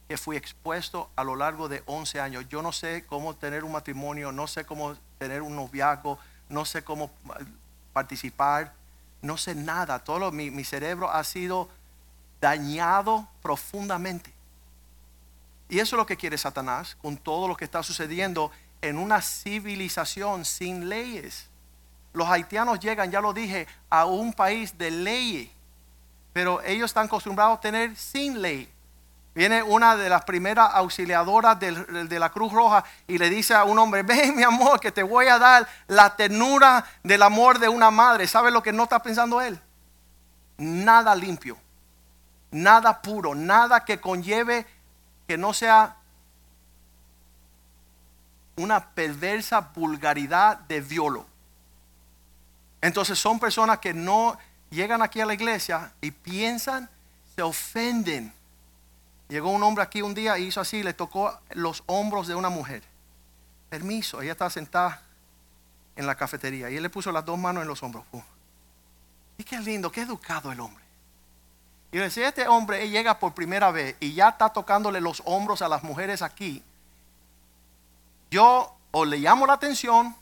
[0.08, 2.48] que fui expuesto a lo largo de 11 años.
[2.48, 6.84] Yo no sé cómo tener un matrimonio, no sé cómo tener un noviazgo, no sé
[6.84, 7.10] cómo
[7.92, 8.72] participar,
[9.22, 9.98] no sé nada.
[10.04, 11.68] Todo lo- mi, mi cerebro ha sido
[12.40, 14.32] dañado profundamente.
[15.68, 18.52] Y eso es lo que quiere Satanás con todo lo que está sucediendo
[18.82, 21.48] en una civilización sin leyes.
[22.16, 25.50] Los haitianos llegan, ya lo dije, a un país de leyes,
[26.32, 28.72] pero ellos están acostumbrados a tener sin ley.
[29.34, 33.78] Viene una de las primeras auxiliadoras de la Cruz Roja y le dice a un
[33.78, 37.90] hombre, ven mi amor, que te voy a dar la ternura del amor de una
[37.90, 38.26] madre.
[38.26, 39.60] ¿Sabe lo que no está pensando él?
[40.56, 41.58] Nada limpio,
[42.50, 44.66] nada puro, nada que conlleve
[45.28, 45.96] que no sea
[48.56, 51.35] una perversa vulgaridad de violo.
[52.86, 54.38] Entonces son personas que no
[54.70, 56.88] llegan aquí a la iglesia y piensan,
[57.34, 58.32] se ofenden.
[59.28, 62.48] Llegó un hombre aquí un día y hizo así, le tocó los hombros de una
[62.48, 62.84] mujer.
[63.68, 65.02] Permiso, ella estaba sentada
[65.96, 68.04] en la cafetería y él le puso las dos manos en los hombros.
[69.36, 70.84] Y qué lindo, qué educado el hombre.
[71.90, 75.68] Y decía, este hombre llega por primera vez y ya está tocándole los hombros a
[75.68, 76.62] las mujeres aquí.
[78.30, 80.14] Yo o le llamo la atención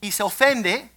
[0.00, 0.90] y se ofende,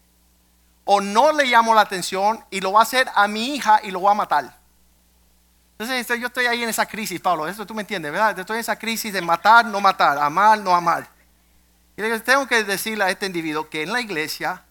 [0.91, 3.91] o no le llamo la atención y lo va a hacer a mi hija y
[3.91, 4.57] lo va a matar.
[5.73, 8.39] Entonces este, yo estoy ahí en esa crisis, Pablo, eso tú me entiendes, ¿verdad?
[8.39, 11.07] Estoy en esa crisis de matar, no matar, amar, no amar.
[11.95, 14.63] Y le digo, tengo que decirle a este individuo que en la iglesia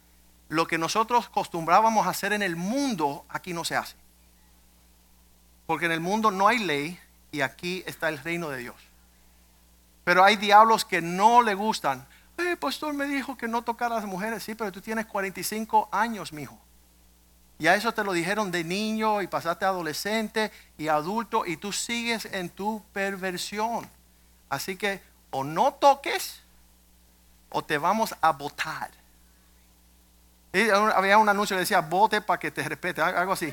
[0.48, 3.94] lo que nosotros acostumbrábamos a hacer en el mundo, aquí no se hace.
[5.66, 6.98] Porque en el mundo no hay ley
[7.30, 8.74] y aquí está el reino de Dios.
[10.02, 12.08] Pero hay diablos que no le gustan.
[12.38, 14.44] El pastor me dijo que no tocara a las mujeres.
[14.44, 16.58] Sí, pero tú tienes 45 años, mijo.
[17.58, 21.72] Y a eso te lo dijeron de niño y pasaste adolescente y adulto y tú
[21.72, 23.90] sigues en tu perversión.
[24.48, 26.40] Así que o no toques
[27.50, 28.90] o te vamos a votar.
[30.94, 33.52] Había un anuncio que decía vote para que te respete, algo así.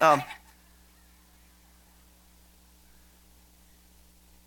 [0.00, 0.20] Um,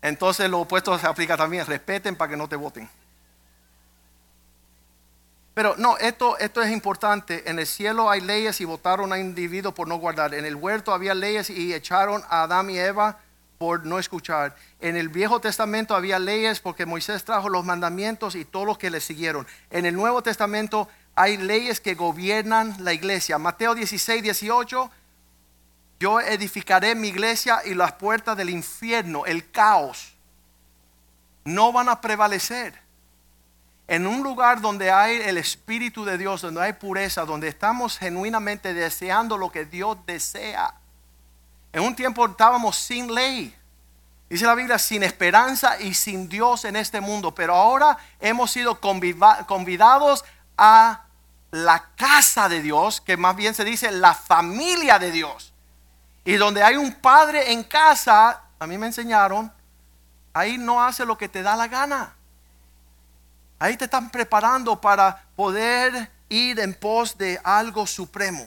[0.02, 2.88] entonces lo opuesto se aplica también, respeten para que no te voten.
[5.54, 7.48] Pero no, esto, esto es importante.
[7.50, 10.34] En el cielo hay leyes y votaron a individuos por no guardar.
[10.34, 13.18] En el huerto había leyes y echaron a Adán y Eva
[13.58, 14.56] por no escuchar.
[14.80, 18.90] En el Viejo Testamento había leyes porque Moisés trajo los mandamientos y todos los que
[18.90, 19.46] le siguieron.
[19.70, 23.38] En el Nuevo Testamento hay leyes que gobiernan la iglesia.
[23.38, 24.90] Mateo 16, 18.
[26.00, 30.14] Yo edificaré mi iglesia y las puertas del infierno, el caos,
[31.44, 32.81] no van a prevalecer
[33.88, 38.74] en un lugar donde hay el Espíritu de Dios, donde hay pureza, donde estamos genuinamente
[38.74, 40.74] deseando lo que Dios desea.
[41.72, 43.54] En un tiempo estábamos sin ley.
[44.28, 47.34] Dice la Biblia, sin esperanza y sin Dios en este mundo.
[47.34, 50.24] Pero ahora hemos sido convidados
[50.56, 51.04] a
[51.50, 55.52] la casa de Dios, que más bien se dice la familia de Dios.
[56.24, 59.52] Y donde hay un padre en casa, a mí me enseñaron,
[60.32, 62.14] ahí no hace lo que te da la gana.
[63.62, 68.44] Ahí te están preparando para poder ir en pos de algo supremo.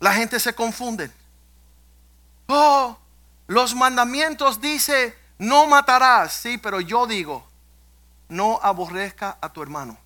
[0.00, 1.08] La gente se confunde.
[2.48, 2.98] Oh,
[3.46, 6.32] los mandamientos dice, no matarás.
[6.32, 7.46] Sí, pero yo digo,
[8.28, 9.96] no aborrezca a tu hermano,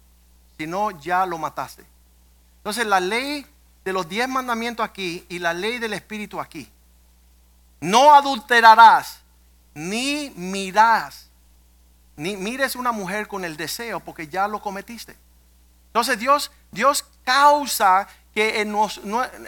[0.58, 1.86] sino ya lo mataste.
[2.58, 3.46] Entonces la ley
[3.86, 6.70] de los diez mandamientos aquí y la ley del Espíritu aquí.
[7.80, 9.20] No adulterarás,
[9.72, 11.29] ni mirás
[12.20, 15.16] ni mires una mujer con el deseo porque ya lo cometiste.
[15.86, 18.76] Entonces Dios, Dios causa que en,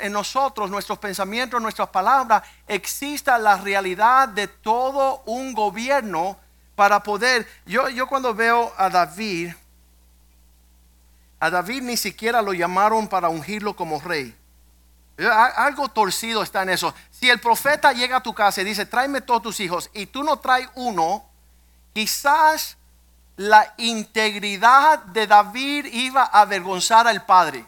[0.01, 6.39] en nosotros, nuestros pensamientos, nuestras palabras, exista la realidad de todo un gobierno
[6.75, 7.47] para poder.
[7.67, 9.53] Yo, yo cuando veo a David,
[11.41, 14.35] a David ni siquiera lo llamaron para ungirlo como rey.
[15.19, 16.95] Eh, Algo torcido está en eso.
[17.11, 20.25] Si el profeta llega a tu casa y dice, tráeme todos tus hijos, y tú
[20.25, 21.29] no traes uno,
[21.93, 22.77] quizás
[23.37, 27.67] la integridad de David iba a avergonzar al padre.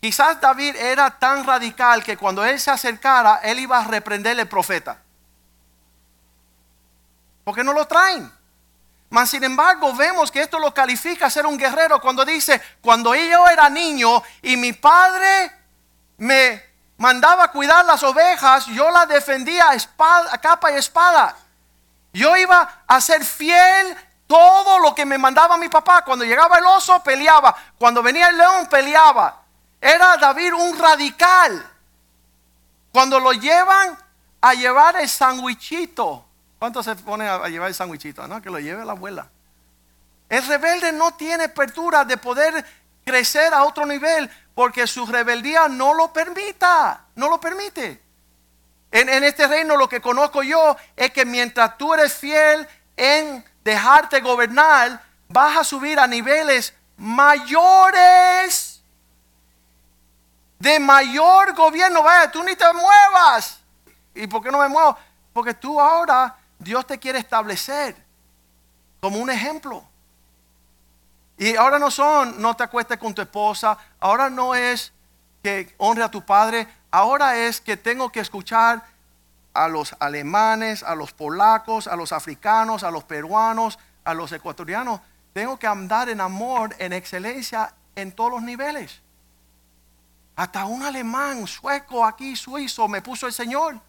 [0.00, 4.48] Quizás David era tan radical que cuando él se acercara, él iba a reprenderle al
[4.48, 4.98] profeta.
[7.44, 8.30] Porque no lo traen.
[9.10, 13.14] Mas sin embargo, vemos que esto lo califica a ser un guerrero cuando dice, cuando
[13.14, 15.50] yo era niño y mi padre
[16.18, 16.62] me
[16.98, 21.34] mandaba cuidar las ovejas, yo las defendía a, espada, a capa y espada.
[22.12, 23.96] Yo iba a ser fiel
[24.26, 26.04] todo lo que me mandaba mi papá.
[26.04, 27.54] Cuando llegaba el oso, peleaba.
[27.78, 29.42] Cuando venía el león, peleaba.
[29.80, 31.70] Era David un radical.
[32.92, 33.96] Cuando lo llevan
[34.40, 36.24] a llevar el sandwichito.
[36.58, 38.26] ¿Cuántos se ponen a llevar el sandwichito?
[38.26, 39.28] No, que lo lleve la abuela.
[40.28, 42.64] El rebelde no tiene apertura de poder
[43.04, 48.02] crecer a otro nivel porque su rebeldía no lo permita, no lo permite.
[48.90, 52.66] En, este reino lo que conozco yo es que mientras tú eres fiel
[52.96, 58.82] en dejarte gobernar, vas a subir a niveles mayores
[60.58, 62.02] de mayor gobierno.
[62.02, 63.60] Vaya, tú ni te muevas.
[64.14, 64.96] ¿Y por qué no me muevo?
[65.32, 67.94] Porque tú ahora Dios te quiere establecer
[69.00, 69.84] como un ejemplo.
[71.36, 74.92] Y ahora no son, no te acuestes con tu esposa, ahora no es
[75.42, 78.84] que honre a tu padre, ahora es que tengo que escuchar
[79.54, 85.00] a los alemanes, a los polacos, a los africanos, a los peruanos, a los ecuatorianos.
[85.32, 89.00] Tengo que andar en amor, en excelencia en todos los niveles.
[90.36, 93.80] Hasta un alemán, sueco, aquí, suizo, me puso el Señor.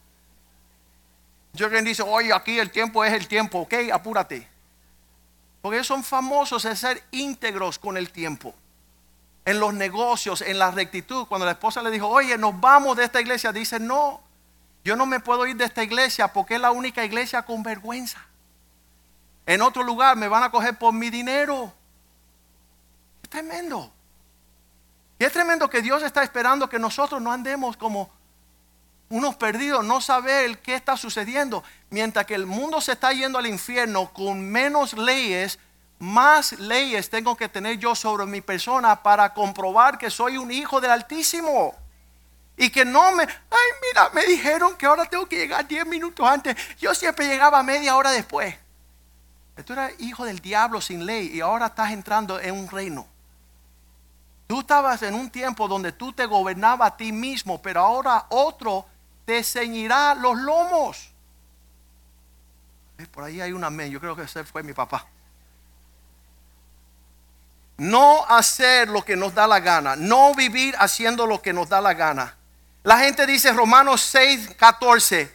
[1.53, 4.47] Yo quien dice, oye, aquí el tiempo es el tiempo, ok, apúrate.
[5.61, 8.55] Porque son famosos en ser íntegros con el tiempo.
[9.49, 11.25] En los negocios, en la rectitud.
[11.25, 14.21] Cuando la esposa le dijo, oye, nos vamos de esta iglesia, dice, no,
[14.83, 18.19] yo no me puedo ir de esta iglesia porque es la única iglesia con vergüenza.
[19.47, 21.73] En otro lugar me van a coger por mi dinero.
[23.23, 23.91] Es tremendo.
[25.17, 28.11] Y es tremendo que Dios está esperando que nosotros no andemos como
[29.09, 31.63] unos perdidos, no saber qué está sucediendo.
[31.89, 35.57] Mientras que el mundo se está yendo al infierno con menos leyes,
[35.99, 40.79] más leyes tengo que tener yo sobre mi persona para comprobar que soy un hijo
[40.79, 41.75] del Altísimo.
[42.57, 46.27] Y que no me, ay, mira, me dijeron que ahora tengo que llegar 10 minutos
[46.27, 46.55] antes.
[46.77, 48.55] Yo siempre llegaba media hora después.
[49.65, 53.05] Tú eras hijo del diablo sin ley y ahora estás entrando en un reino.
[54.47, 58.85] Tú estabas en un tiempo donde tú te gobernabas a ti mismo, pero ahora otro
[59.25, 61.11] te ceñirá los lomos.
[63.11, 63.91] Por ahí hay un amén.
[63.91, 65.05] Yo creo que ese fue mi papá.
[67.79, 69.95] No hacer lo que nos da la gana.
[69.95, 72.35] No vivir haciendo lo que nos da la gana.
[72.83, 75.33] La gente dice Romanos 6, 14.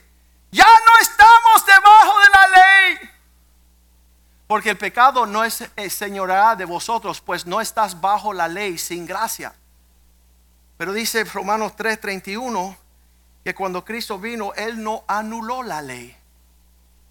[0.50, 3.10] Ya no estamos debajo de la ley.
[4.46, 8.78] Porque el pecado no es eh, señorá de vosotros, pues no estás bajo la ley
[8.78, 9.54] sin gracia.
[10.76, 12.76] Pero dice Romanos 3:31
[13.42, 16.16] que cuando Cristo vino, Él no anuló la ley.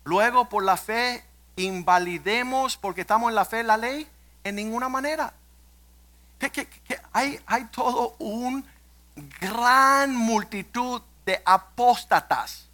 [0.04, 1.24] Luego por la fe
[1.56, 4.08] invalidemos, porque estamos en la fe, la ley,
[4.44, 5.34] en ninguna manera.
[6.40, 6.68] Que,
[7.14, 8.66] hay, hay todo un
[9.40, 12.68] gran multitud de apóstatas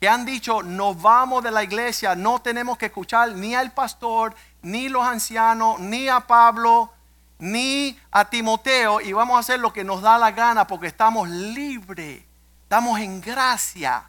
[0.00, 4.34] que han dicho, nos vamos de la iglesia, no tenemos que escuchar ni al pastor,
[4.60, 6.92] ni los ancianos, ni a Pablo,
[7.38, 11.28] ni a Timoteo, y vamos a hacer lo que nos da la gana porque estamos
[11.30, 12.22] libres,
[12.64, 14.04] estamos en gracia.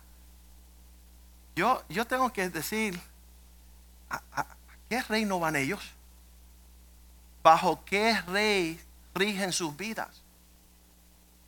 [1.56, 3.00] Yo, yo tengo que decir,
[4.10, 4.46] ¿a, a- a
[4.90, 5.80] qué reino van ellos?
[7.48, 8.78] ¿Bajo qué rey
[9.16, 10.22] rigen sus vidas?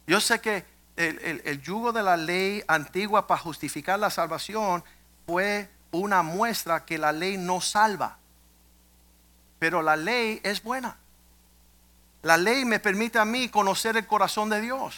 [0.07, 0.63] Yo sé que
[0.95, 4.81] el, el- el yugo de la ley antigua para justificar la salvación
[5.27, 8.17] fue una muestra que la ley no salva.
[9.59, 10.95] Pero la ley es buena.
[12.21, 14.95] La ley me permite a mí conocer el corazón de Dios.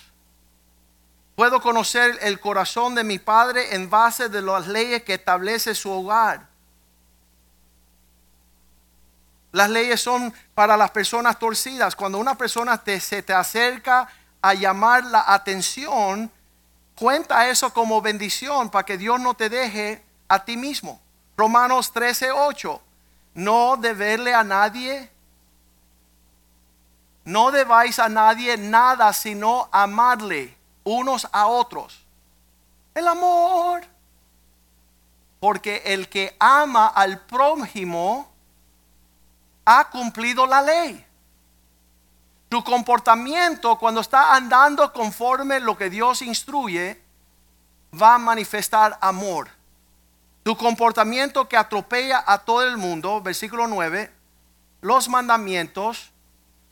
[1.35, 5.89] Puedo conocer el corazón de mi padre en base de las leyes que establece su
[5.89, 6.50] hogar.
[9.51, 11.95] Las leyes son para las personas torcidas.
[11.95, 14.07] Cuando una persona se te acerca
[14.41, 16.31] a llamar la atención,
[16.95, 21.01] cuenta eso como bendición para que Dios no te deje a ti mismo.
[21.35, 22.81] Romanos 13, 8.
[23.33, 25.09] No deberle a nadie,
[27.23, 32.05] no debáis a nadie nada sino amarle unos a otros.
[32.93, 33.83] El amor.
[35.39, 38.30] Porque el que ama al prójimo
[39.65, 41.05] ha cumplido la ley.
[42.49, 47.01] Tu comportamiento cuando está andando conforme lo que Dios instruye
[47.99, 49.49] va a manifestar amor.
[50.43, 54.11] Tu comportamiento que atropella a todo el mundo, versículo 9,
[54.81, 56.11] los mandamientos,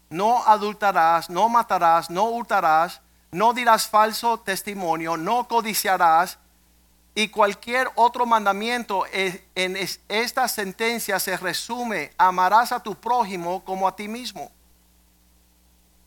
[0.10, 6.40] no adultarás, no matarás, no hurtarás, no dirás falso testimonio, no codiciarás,
[7.20, 13.96] y cualquier otro mandamiento en esta sentencia se resume, amarás a tu prójimo como a
[13.98, 14.50] ti mismo.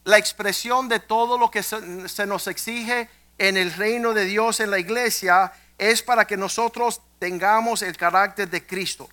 [0.05, 4.71] La expresión de todo lo que se nos exige en el reino de Dios, en
[4.71, 9.07] la iglesia, es para que nosotros tengamos el carácter de Cristo.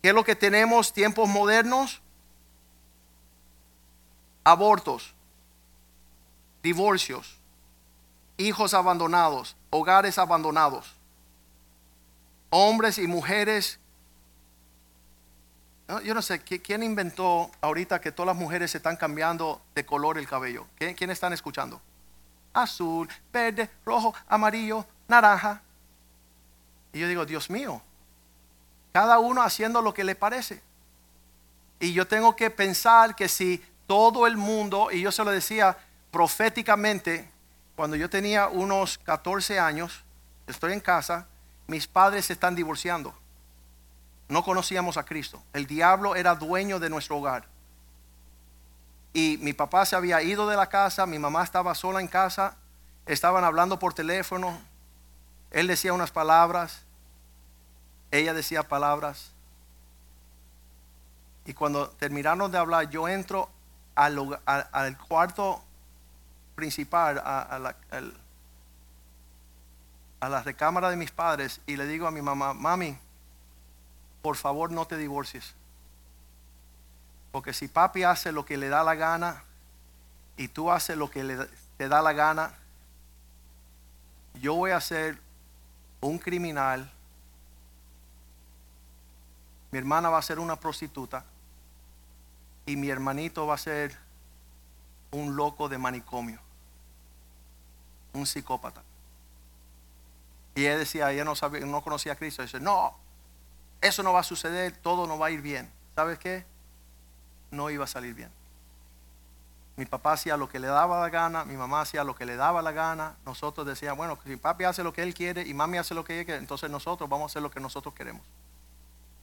[0.00, 2.00] ¿Qué es lo que tenemos tiempos modernos?
[4.44, 5.12] Abortos,
[6.62, 7.38] divorcios,
[8.40, 10.94] hijos abandonados, hogares abandonados,
[12.48, 13.78] hombres y mujeres.
[16.04, 20.18] Yo no sé, ¿quién inventó ahorita que todas las mujeres se están cambiando de color
[20.18, 20.66] el cabello?
[20.76, 21.80] ¿Quién están escuchando?
[22.52, 25.60] Azul, verde, rojo, amarillo, naranja.
[26.92, 27.82] Y yo digo, Dios mío,
[28.92, 30.62] cada uno haciendo lo que le parece.
[31.78, 35.76] Y yo tengo que pensar que si todo el mundo, y yo se lo decía
[36.10, 37.28] proféticamente,
[37.80, 40.04] cuando yo tenía unos 14 años,
[40.46, 41.26] estoy en casa,
[41.66, 43.14] mis padres se están divorciando.
[44.28, 45.42] No conocíamos a Cristo.
[45.54, 47.46] El diablo era dueño de nuestro hogar.
[49.14, 52.54] Y mi papá se había ido de la casa, mi mamá estaba sola en casa,
[53.06, 54.60] estaban hablando por teléfono,
[55.50, 56.82] él decía unas palabras,
[58.10, 59.32] ella decía palabras.
[61.46, 63.48] Y cuando terminaron de hablar, yo entro
[63.94, 65.64] al, al cuarto
[66.60, 67.74] principal, a, la,
[70.20, 72.98] a la recámara de mis padres y le digo a mi mamá, mami,
[74.20, 75.54] por favor no te divorcies.
[77.32, 79.42] Porque si papi hace lo que le da la gana
[80.36, 81.48] y tú haces lo que
[81.78, 82.52] te da la gana,
[84.34, 85.18] yo voy a ser
[86.02, 86.92] un criminal,
[89.70, 91.24] mi hermana va a ser una prostituta
[92.66, 93.96] y mi hermanito va a ser
[95.10, 96.49] un loco de manicomio
[98.12, 98.82] un psicópata.
[100.54, 102.42] Y él decía, ella no, sabía, no conocía a Cristo.
[102.42, 102.94] dice, no,
[103.80, 105.70] eso no va a suceder, todo no va a ir bien.
[105.94, 106.44] ¿Sabes qué?
[107.50, 108.30] No iba a salir bien.
[109.76, 112.36] Mi papá hacía lo que le daba la gana, mi mamá hacía lo que le
[112.36, 113.16] daba la gana.
[113.24, 116.14] Nosotros decíamos, bueno, si papi hace lo que él quiere y mami hace lo que
[116.14, 118.22] ella quiere, entonces nosotros vamos a hacer lo que nosotros queremos.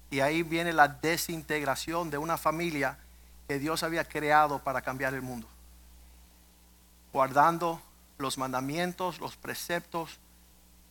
[0.09, 2.97] Y ahí viene la desintegración de una familia
[3.47, 5.47] que Dios había creado para cambiar el mundo.
[7.13, 7.81] Guardando
[8.17, 10.19] los mandamientos, los preceptos,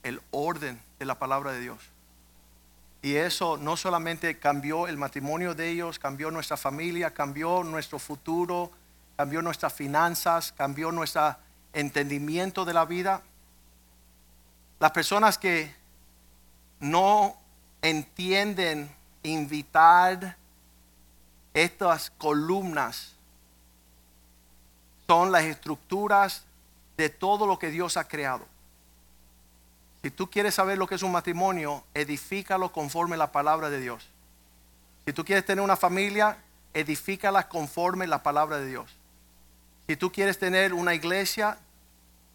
[0.03, 1.79] el orden de la palabra de Dios.
[3.03, 8.71] Y eso no solamente cambió el matrimonio de ellos, cambió nuestra familia, cambió nuestro futuro,
[9.17, 11.37] cambió nuestras finanzas, cambió nuestro
[11.73, 13.23] entendimiento de la vida.
[14.79, 15.75] Las personas que
[16.81, 17.37] no
[17.83, 18.91] entienden
[19.23, 20.37] invitar
[21.55, 23.15] estas columnas
[25.07, 26.46] son las estructuras
[26.97, 28.47] de todo lo que Dios ha creado.
[30.03, 34.09] Si tú quieres saber lo que es un matrimonio, edifícalo conforme la palabra de Dios.
[35.05, 36.39] Si tú quieres tener una familia,
[36.75, 38.91] edifícala conforme la palabra de Dios.
[39.87, 41.59] Si tú quieres tener una iglesia,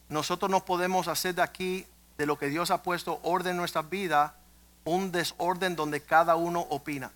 [0.09, 1.85] nosotros no podemos hacer de aquí,
[2.17, 4.35] de lo que Dios ha puesto orden en nuestra vida,
[4.83, 7.11] un desorden donde cada uno opina.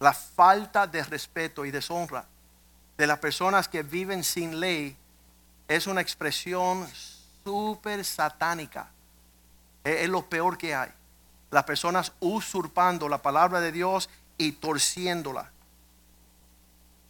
[0.00, 2.24] La falta de respeto y deshonra
[2.98, 4.96] de las personas que viven sin ley
[5.68, 6.86] es una expresión
[7.44, 8.90] súper satánica.
[9.84, 10.90] Es, lo peor que hay.
[11.52, 15.50] Las personas usurpando la palabra de Dios y torciéndola.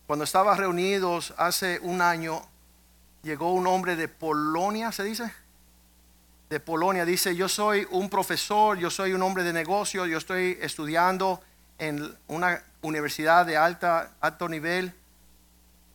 [0.06, 2.42] Cuando estaba reunidos hace un año,
[3.22, 5.32] llegó un hombre de Polonia, ¿se dice?
[6.50, 7.06] De Polonia.
[7.06, 11.40] Dice, yo soy un profesor, yo soy un hombre de negocio, yo estoy estudiando
[11.78, 14.94] en una universidad de alta, alto nivel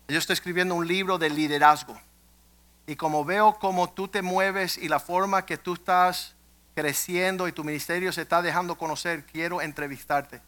[0.07, 1.99] yo estoy escribiendo un libro de liderazgo.
[2.85, 6.35] Y como veo cómo tú te mueves y la forma que tú estás
[6.75, 10.41] creciendo y tu ministerio se está dejando conocer, quiero entrevistarte.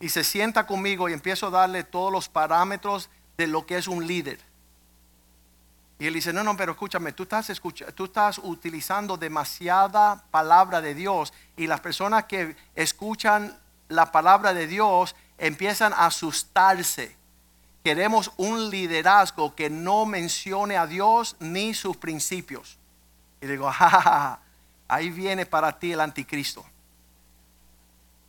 [0.00, 3.86] Y se sienta conmigo y empiezo a darle todos los parámetros de lo que es
[3.86, 4.40] un líder.
[6.00, 7.50] Y él dice, no, no, pero escúchame, tú estás,
[7.94, 14.66] tú estás utilizando demasiada palabra de Dios y las personas que escuchan la palabra de
[14.68, 17.17] Dios empiezan a asustarse
[17.88, 22.76] queremos un liderazgo que no mencione a Dios ni sus principios.
[23.40, 23.72] Y digo,
[24.88, 26.66] ahí viene para ti el anticristo.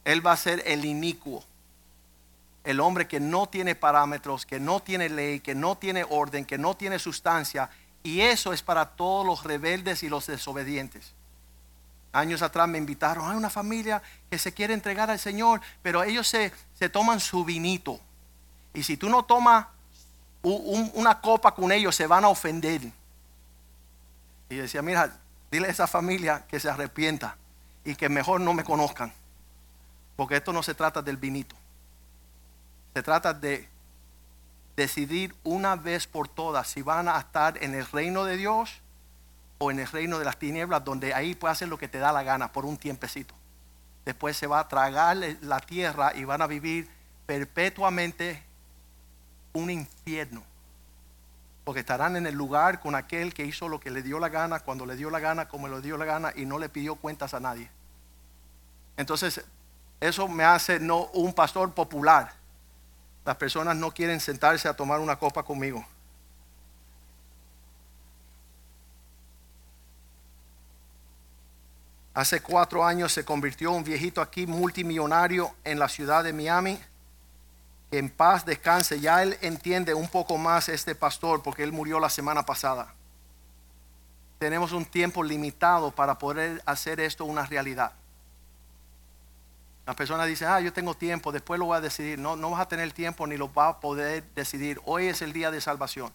[0.05, 1.43] Él va a ser el inicuo.
[2.64, 6.57] el hombre que no tiene parámetros, que no tiene ley, que no tiene orden, que
[6.57, 7.70] no tiene sustancia.
[8.01, 11.12] Y eso es para todos los rebeldes y los desobedientes.
[12.14, 16.30] Años atrás me invitaron a una familia que se quiere entregar al Señor, pero ellos
[16.30, 17.99] se, se toman su vinito.
[18.74, 19.68] Y si tú no tomas
[20.42, 22.92] un- una copa con ellos, se van a ofender.
[24.50, 25.20] Y decía, mira,
[25.52, 27.38] dile a esa familia que se arrepienta
[27.84, 29.14] y que mejor no me conozcan.
[30.16, 31.56] Porque esto no se trata del vinito.
[32.94, 33.70] Se trata de
[34.76, 38.82] decidir una vez por todas si van a estar en el reino de Dios
[39.58, 42.12] o en el reino de las tinieblas, donde ahí puede hacer lo que te da
[42.12, 43.34] la gana por un tiempecito.
[44.06, 46.90] Después se va a tragar la tierra y van a vivir
[47.26, 48.44] perpetuamente
[49.54, 50.43] un infierno.
[51.64, 54.60] Porque estarán en el lugar con aquel que hizo lo que le dio la gana,
[54.60, 57.34] cuando le dio la gana, como le dio la gana, y no le pidió cuentas
[57.34, 57.70] a nadie.
[58.97, 59.43] Entonces,
[60.00, 62.34] eso me hace no un pastor popular.
[63.26, 65.86] Las personas no quieren sentarse a tomar una copa conmigo.
[72.14, 76.80] Hace cuatro años se convirtió un viejito aquí multimillonario en la ciudad de Miami.
[77.92, 79.00] En paz descanse.
[79.00, 82.94] Ya él entiende un poco más este pastor porque él murió la semana pasada.
[84.38, 87.92] Tenemos un tiempo limitado para poder hacer esto una realidad.
[89.86, 92.20] Las personas dicen, ah, yo tengo tiempo, después lo voy a decidir.
[92.20, 94.80] No, no vas a tener tiempo ni lo vas a poder decidir.
[94.86, 96.14] Hoy es el día de salvación.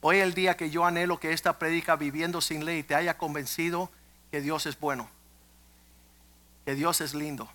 [0.00, 3.18] Hoy es el día que yo anhelo que esta prédica viviendo sin ley te haya
[3.18, 3.90] convencido
[4.30, 5.08] que Dios es bueno,
[6.64, 7.50] que Dios es lindo,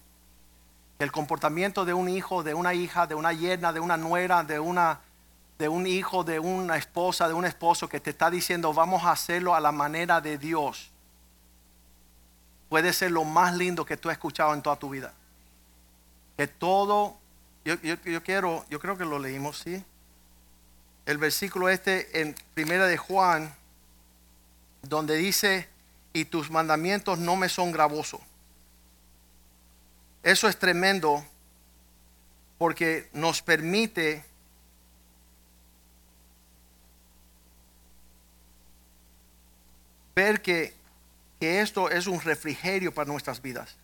[0.99, 4.59] el comportamiento de un hijo, de una hija, de una yerna, de una nuera, de
[4.59, 5.01] una
[5.57, 9.11] de un hijo, de una esposa, de un esposo que te está diciendo vamos a
[9.11, 10.91] hacerlo a la manera de Dios,
[12.69, 15.13] puede ser lo más lindo que tú has escuchado en toda tu vida.
[16.35, 17.15] Que todo,
[17.63, 19.81] yo, yo, quiero, yo creo que lo leímos, sí.
[21.05, 23.53] El versículo este en Primera de Juan,
[24.81, 25.69] donde dice
[26.11, 28.19] y tus mandamientos no me son gravosos.
[30.25, 31.23] Eso es tremendo
[32.57, 34.25] porque nos permite
[40.15, 40.73] ver que,
[41.39, 43.75] que esto es un refrigerio para nuestras vidas.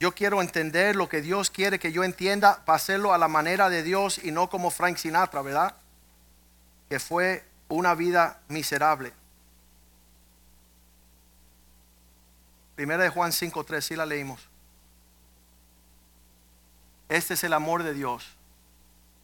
[0.00, 3.68] Yo quiero entender lo que Dios quiere que yo entienda para hacerlo a la manera
[3.68, 5.76] de Dios y no como Frank Sinatra, ¿verdad?
[6.88, 9.12] Que fue una vida miserable.
[12.76, 14.48] Primera de Juan 5.3, sí la leímos.
[17.08, 18.36] Este es el amor de Dios,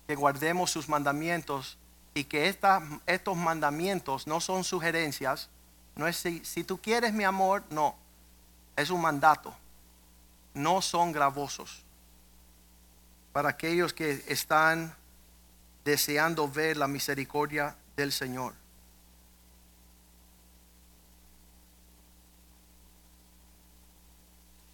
[0.06, 1.78] que guardemos sus mandamientos
[2.14, 2.48] y que
[3.06, 5.50] estos mandamientos no son sugerencias,
[5.94, 7.94] no es si, si tú quieres mi amor, no,
[8.74, 9.54] es un mandato,
[10.54, 11.82] no son gravosos
[13.32, 14.94] para aquellos que están
[15.84, 18.54] deseando ver la misericordia del Señor.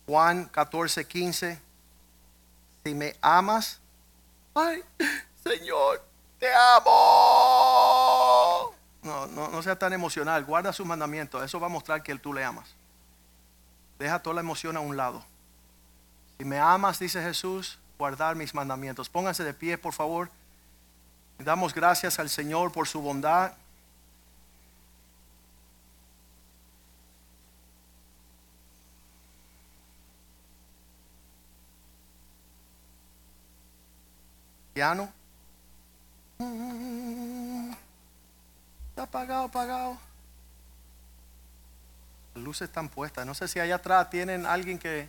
[0.09, 1.61] Juan 14, 15.
[2.83, 3.79] Si me amas,
[4.55, 4.83] ay,
[5.45, 6.03] Señor,
[6.39, 6.49] te
[6.79, 6.91] amo.
[9.03, 10.47] No, no, no sea tan emocional.
[10.47, 11.45] Guarda sus mandamientos.
[11.45, 12.71] Eso va a mostrar que tú le amas.
[13.99, 15.23] Deja toda la emoción a un lado.
[16.39, 19.11] Si me amas, dice Jesús, guardar mis mandamientos.
[19.11, 20.31] Pónganse de pie, por favor.
[21.39, 23.53] Damos gracias al Señor por su bondad.
[38.91, 39.99] Está apagado, apagado.
[42.35, 43.27] Las luces están puestas.
[43.27, 45.09] No sé si allá atrás tienen alguien que...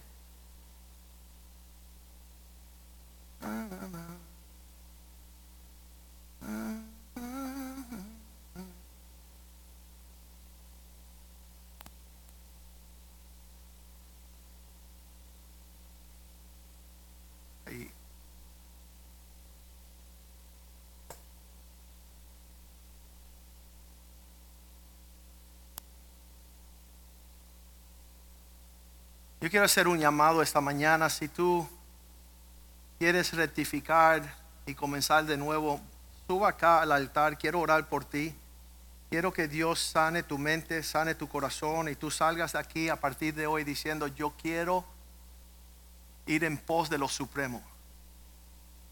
[29.50, 31.10] Quiero hacer un llamado esta mañana.
[31.10, 31.68] Si tú
[33.00, 34.22] quieres rectificar
[34.68, 35.82] y comenzar de nuevo,
[36.28, 37.36] suba acá al altar.
[37.36, 38.36] Quiero orar por ti.
[39.10, 42.98] Quiero que Dios sane tu mente, sane tu corazón y tú salgas de aquí a
[42.98, 44.86] partir de hoy diciendo, yo quiero
[46.28, 47.64] ir en pos de lo supremo.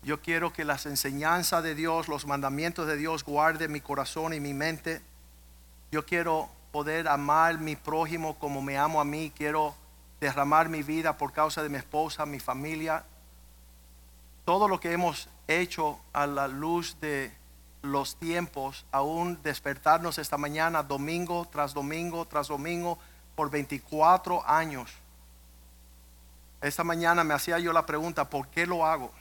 [0.01, 4.39] Yo quiero que las enseñanzas de Dios, los mandamientos de Dios guarden mi corazón y
[4.39, 5.03] mi mente.
[5.91, 9.31] Yo quiero poder amar mi prójimo como me amo a mí.
[9.37, 9.75] Quiero
[10.19, 13.03] derramar mi vida por causa de mi esposa, mi familia.
[14.45, 17.33] todo lo que hemos hecho a la luz de
[17.81, 22.97] los tiempos, aún despertarnos esta mañana, domingo tras domingo tras domingo,
[23.35, 24.91] por 24 años.
[26.61, 29.11] Esta mañana me hacía yo la pregunta, ¿por qué lo hago?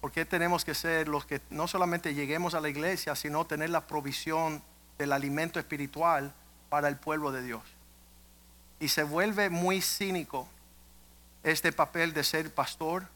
[0.00, 3.70] ¿Por qué tenemos que ser los que no solamente lleguemos a la iglesia, sino tener
[3.70, 4.62] la provisión
[4.98, 6.32] del alimento espiritual
[6.68, 7.62] para el pueblo de Dios?
[8.80, 10.48] Y se vuelve muy cínico
[11.42, 13.06] este papel de ser pastor.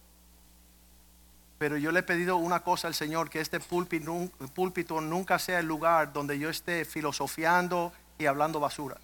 [1.59, 5.67] Pero yo le he pedido una cosa al Señor, que este púlpito, nunca sea el
[5.67, 8.99] lugar donde yo esté filosofiando y hablando basura,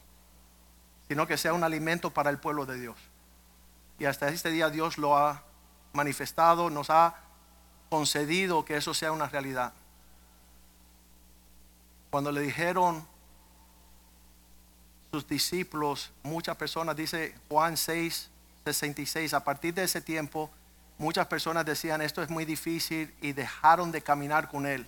[1.08, 2.96] sino que sea un alimento para el pueblo de Dios.
[3.98, 5.42] Y hasta este día Dios lo ha
[5.92, 7.14] manifestado, nos ha
[7.88, 9.72] concedido que eso sea una realidad.
[12.10, 13.06] Cuando le dijeron
[15.10, 18.30] sus discípulos, muchas personas, dice Juan 6,
[18.64, 20.50] 66, a partir de ese tiempo,
[20.98, 24.86] muchas personas decían, esto es muy difícil y dejaron de caminar con él.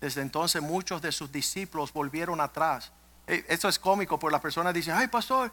[0.00, 2.90] Desde entonces muchos de sus discípulos volvieron atrás.
[3.26, 5.52] Eh, esto es cómico, porque las personas dicen, ay pastor,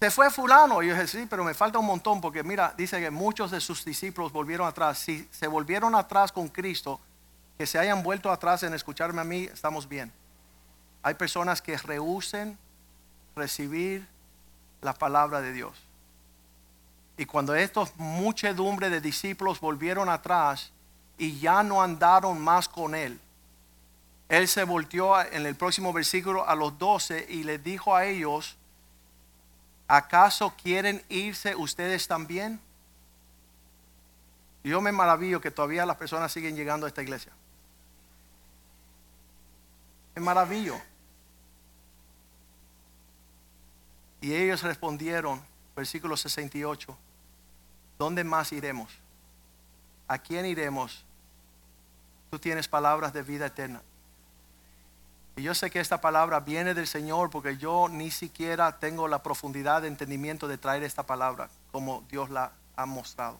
[0.00, 0.82] se fue fulano.
[0.82, 3.60] Y yo dije, sí, pero me falta un montón, porque mira, dice que muchos de
[3.60, 4.98] sus discípulos volvieron atrás.
[4.98, 7.00] Si se volvieron atrás con Cristo,
[7.56, 10.12] que se hayan vuelto atrás en escucharme a mí, estamos bien.
[11.02, 12.58] Hay personas que rehúsen
[13.38, 14.06] recibir
[14.82, 15.72] la palabra de Dios.
[17.16, 20.70] Y cuando estos muchedumbre de discípulos volvieron atrás
[21.16, 23.18] y ya no andaron más con él,
[24.28, 28.56] él se volteó en el próximo versículo a los doce y les dijo a ellos,
[29.88, 32.60] ¿acaso quieren irse ustedes también?
[34.62, 37.32] Yo me maravillo que todavía las personas siguen llegando a esta iglesia.
[40.14, 40.78] Me maravillo.
[44.20, 45.40] Y ellos respondieron,
[45.76, 46.96] versículo 68,
[47.98, 48.90] ¿dónde más iremos?
[50.08, 51.04] ¿A quién iremos?
[52.30, 53.82] Tú tienes palabras de vida eterna.
[55.36, 59.22] Y yo sé que esta palabra viene del Señor porque yo ni siquiera tengo la
[59.22, 63.38] profundidad de entendimiento de traer esta palabra como Dios la ha mostrado.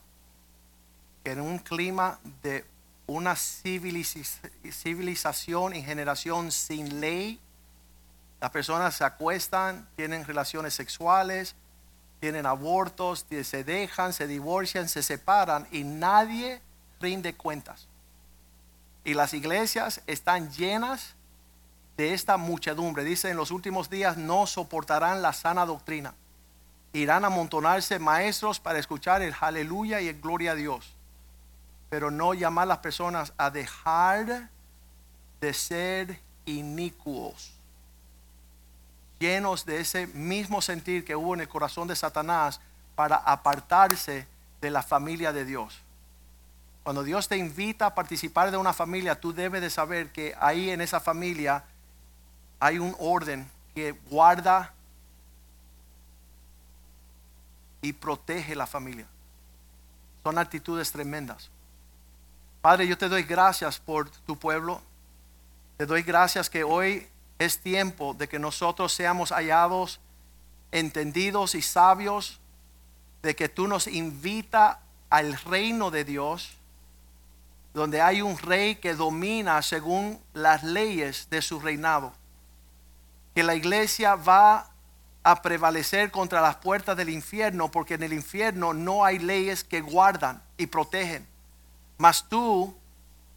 [1.24, 2.64] Que en un clima de
[3.08, 7.40] una civilización y generación sin ley,
[8.40, 11.56] las personas se acuestan, tienen relaciones sexuales,
[12.20, 16.60] tienen abortos, se dejan, se divorcian, se separan y nadie
[17.00, 17.88] rinde cuentas.
[19.04, 21.14] Y las iglesias están llenas
[21.96, 23.04] de esta muchedumbre.
[23.04, 26.14] Dice, en los últimos días no soportarán la sana doctrina.
[26.92, 30.94] Irán a amontonarse maestros para escuchar el aleluya y el gloria a Dios.
[31.90, 34.50] Pero no llamar a las personas a dejar
[35.40, 37.57] de ser inicuos
[39.18, 42.60] llenos de ese mismo sentir que hubo en el corazón de Satanás
[42.94, 44.26] para apartarse
[44.60, 45.80] de la familia de Dios.
[46.82, 50.70] Cuando Dios te invita a participar de una familia, tú debes de saber que ahí
[50.70, 51.64] en esa familia
[52.60, 54.72] hay un orden que guarda
[57.82, 59.06] y protege la familia.
[60.22, 61.50] Son actitudes tremendas.
[62.60, 64.82] Padre, yo te doy gracias por tu pueblo.
[65.76, 67.06] Te doy gracias que hoy
[67.38, 70.00] es tiempo de que nosotros seamos hallados
[70.72, 72.40] entendidos y sabios,
[73.22, 74.80] de que tú nos invita
[75.10, 76.50] al reino de Dios,
[77.74, 82.12] donde hay un rey que domina según las leyes de su reinado.
[83.34, 84.70] Que la iglesia va
[85.22, 89.80] a prevalecer contra las puertas del infierno, porque en el infierno no hay leyes que
[89.80, 91.26] guardan y protegen.
[91.98, 92.76] Mas tú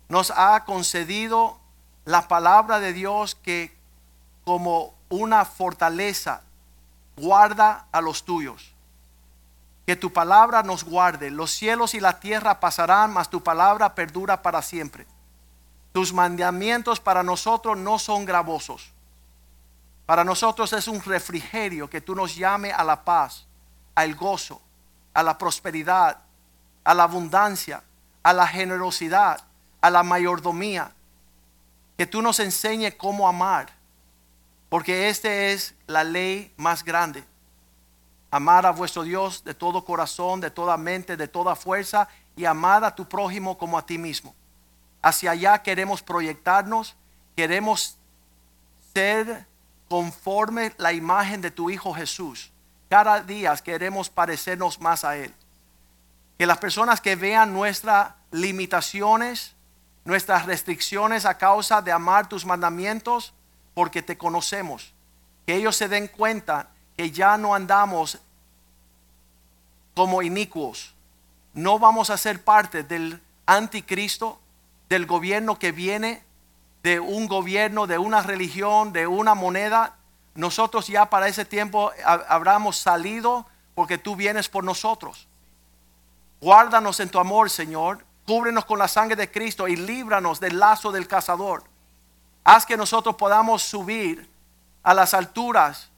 [0.10, 1.60] nos has concedido
[2.06, 3.76] la palabra de Dios que
[4.44, 6.42] como una fortaleza,
[7.16, 8.74] guarda a los tuyos.
[9.86, 11.30] Que tu palabra nos guarde.
[11.32, 15.06] Los cielos y la tierra pasarán, mas tu palabra perdura para siempre.
[15.92, 18.92] Tus mandamientos para nosotros no son gravosos.
[20.06, 23.46] Para nosotros es un refrigerio que tú nos llame a la paz,
[23.96, 24.62] al gozo,
[25.14, 26.20] a la prosperidad,
[26.84, 27.84] a la abundancia,
[28.24, 29.42] a la generosidad,
[29.82, 30.94] a la mayordomía.
[31.98, 33.81] Que tú nos enseñe cómo amar
[34.72, 37.26] porque esta es la ley más grande.
[38.32, 42.08] Amar a vuestro Dios de todo corazón, de toda mente, de toda fuerza
[42.38, 44.34] y amar a tu prójimo como a ti mismo.
[45.02, 46.96] Hacia allá queremos proyectarnos,
[47.36, 47.98] queremos
[48.94, 49.46] ser
[49.90, 52.54] conforme la imagen de tu Hijo Jesús.
[52.90, 55.36] Cada día queremos parecernos más a Él.
[56.38, 59.54] Que las personas que vean nuestras limitaciones,
[60.06, 63.34] nuestras restricciones a causa de amar tus mandamientos,
[63.74, 64.94] porque te conocemos.
[65.46, 68.20] Que ellos se den cuenta que ya no andamos
[69.96, 70.94] como inicuos,
[71.54, 74.40] no vamos a ser parte del anticristo,
[74.90, 76.24] del gobierno que viene,
[76.84, 79.96] de un gobierno, de una religión, de una moneda.
[80.34, 83.46] Nosotros ya para ese tiempo ha- habremos salido
[83.76, 85.28] porque tú vienes por nosotros.
[86.40, 88.06] Guárdanos en tu amor, Señor.
[88.26, 91.64] Cúbrenos con la sangre de Cristo y líbranos del lazo del cazador.
[92.44, 94.30] Haz que nosotros podamos subir
[94.84, 95.90] a las alturas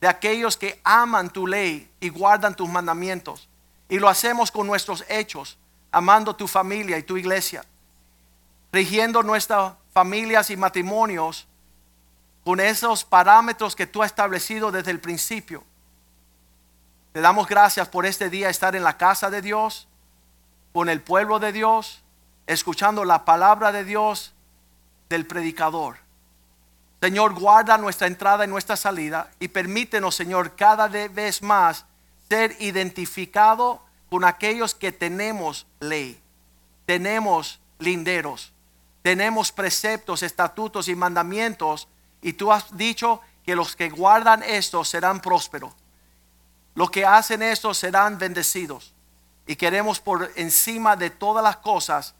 [0.00, 3.48] de aquellos que aman tu ley y guardan tus mandamientos.
[3.88, 5.56] Y lo hacemos con nuestros hechos,
[5.90, 7.64] amando tu familia y tu iglesia,
[8.72, 11.46] rigiendo nuestras familias y matrimonios
[12.44, 15.64] con esos parámetros que tú has establecido desde el principio.
[17.12, 19.88] Te damos gracias por este día estar en la casa de Dios,
[20.74, 22.02] con el pueblo de Dios,
[22.46, 24.34] escuchando la palabra de Dios
[25.08, 25.98] del predicador.
[27.00, 31.84] Señor, guarda nuestra entrada y nuestra salida y permítenos, Señor, cada vez más
[32.28, 36.20] ser identificado con aquellos que tenemos ley,
[36.86, 38.52] tenemos linderos,
[39.02, 41.86] tenemos preceptos, estatutos y mandamientos
[42.22, 45.72] y tú has dicho que los que guardan estos serán prósperos.
[46.74, 48.92] Los que hacen esto serán bendecidos.
[49.46, 52.14] Y queremos por encima de todas las cosas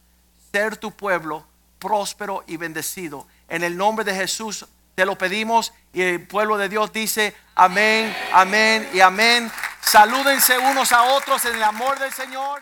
[0.51, 1.45] ser tu pueblo
[1.79, 3.27] próspero y bendecido.
[3.47, 4.65] En el nombre de Jesús
[4.95, 9.51] te lo pedimos y el pueblo de Dios dice amén, amén y amén.
[9.81, 12.61] Salúdense unos a otros en el amor del Señor.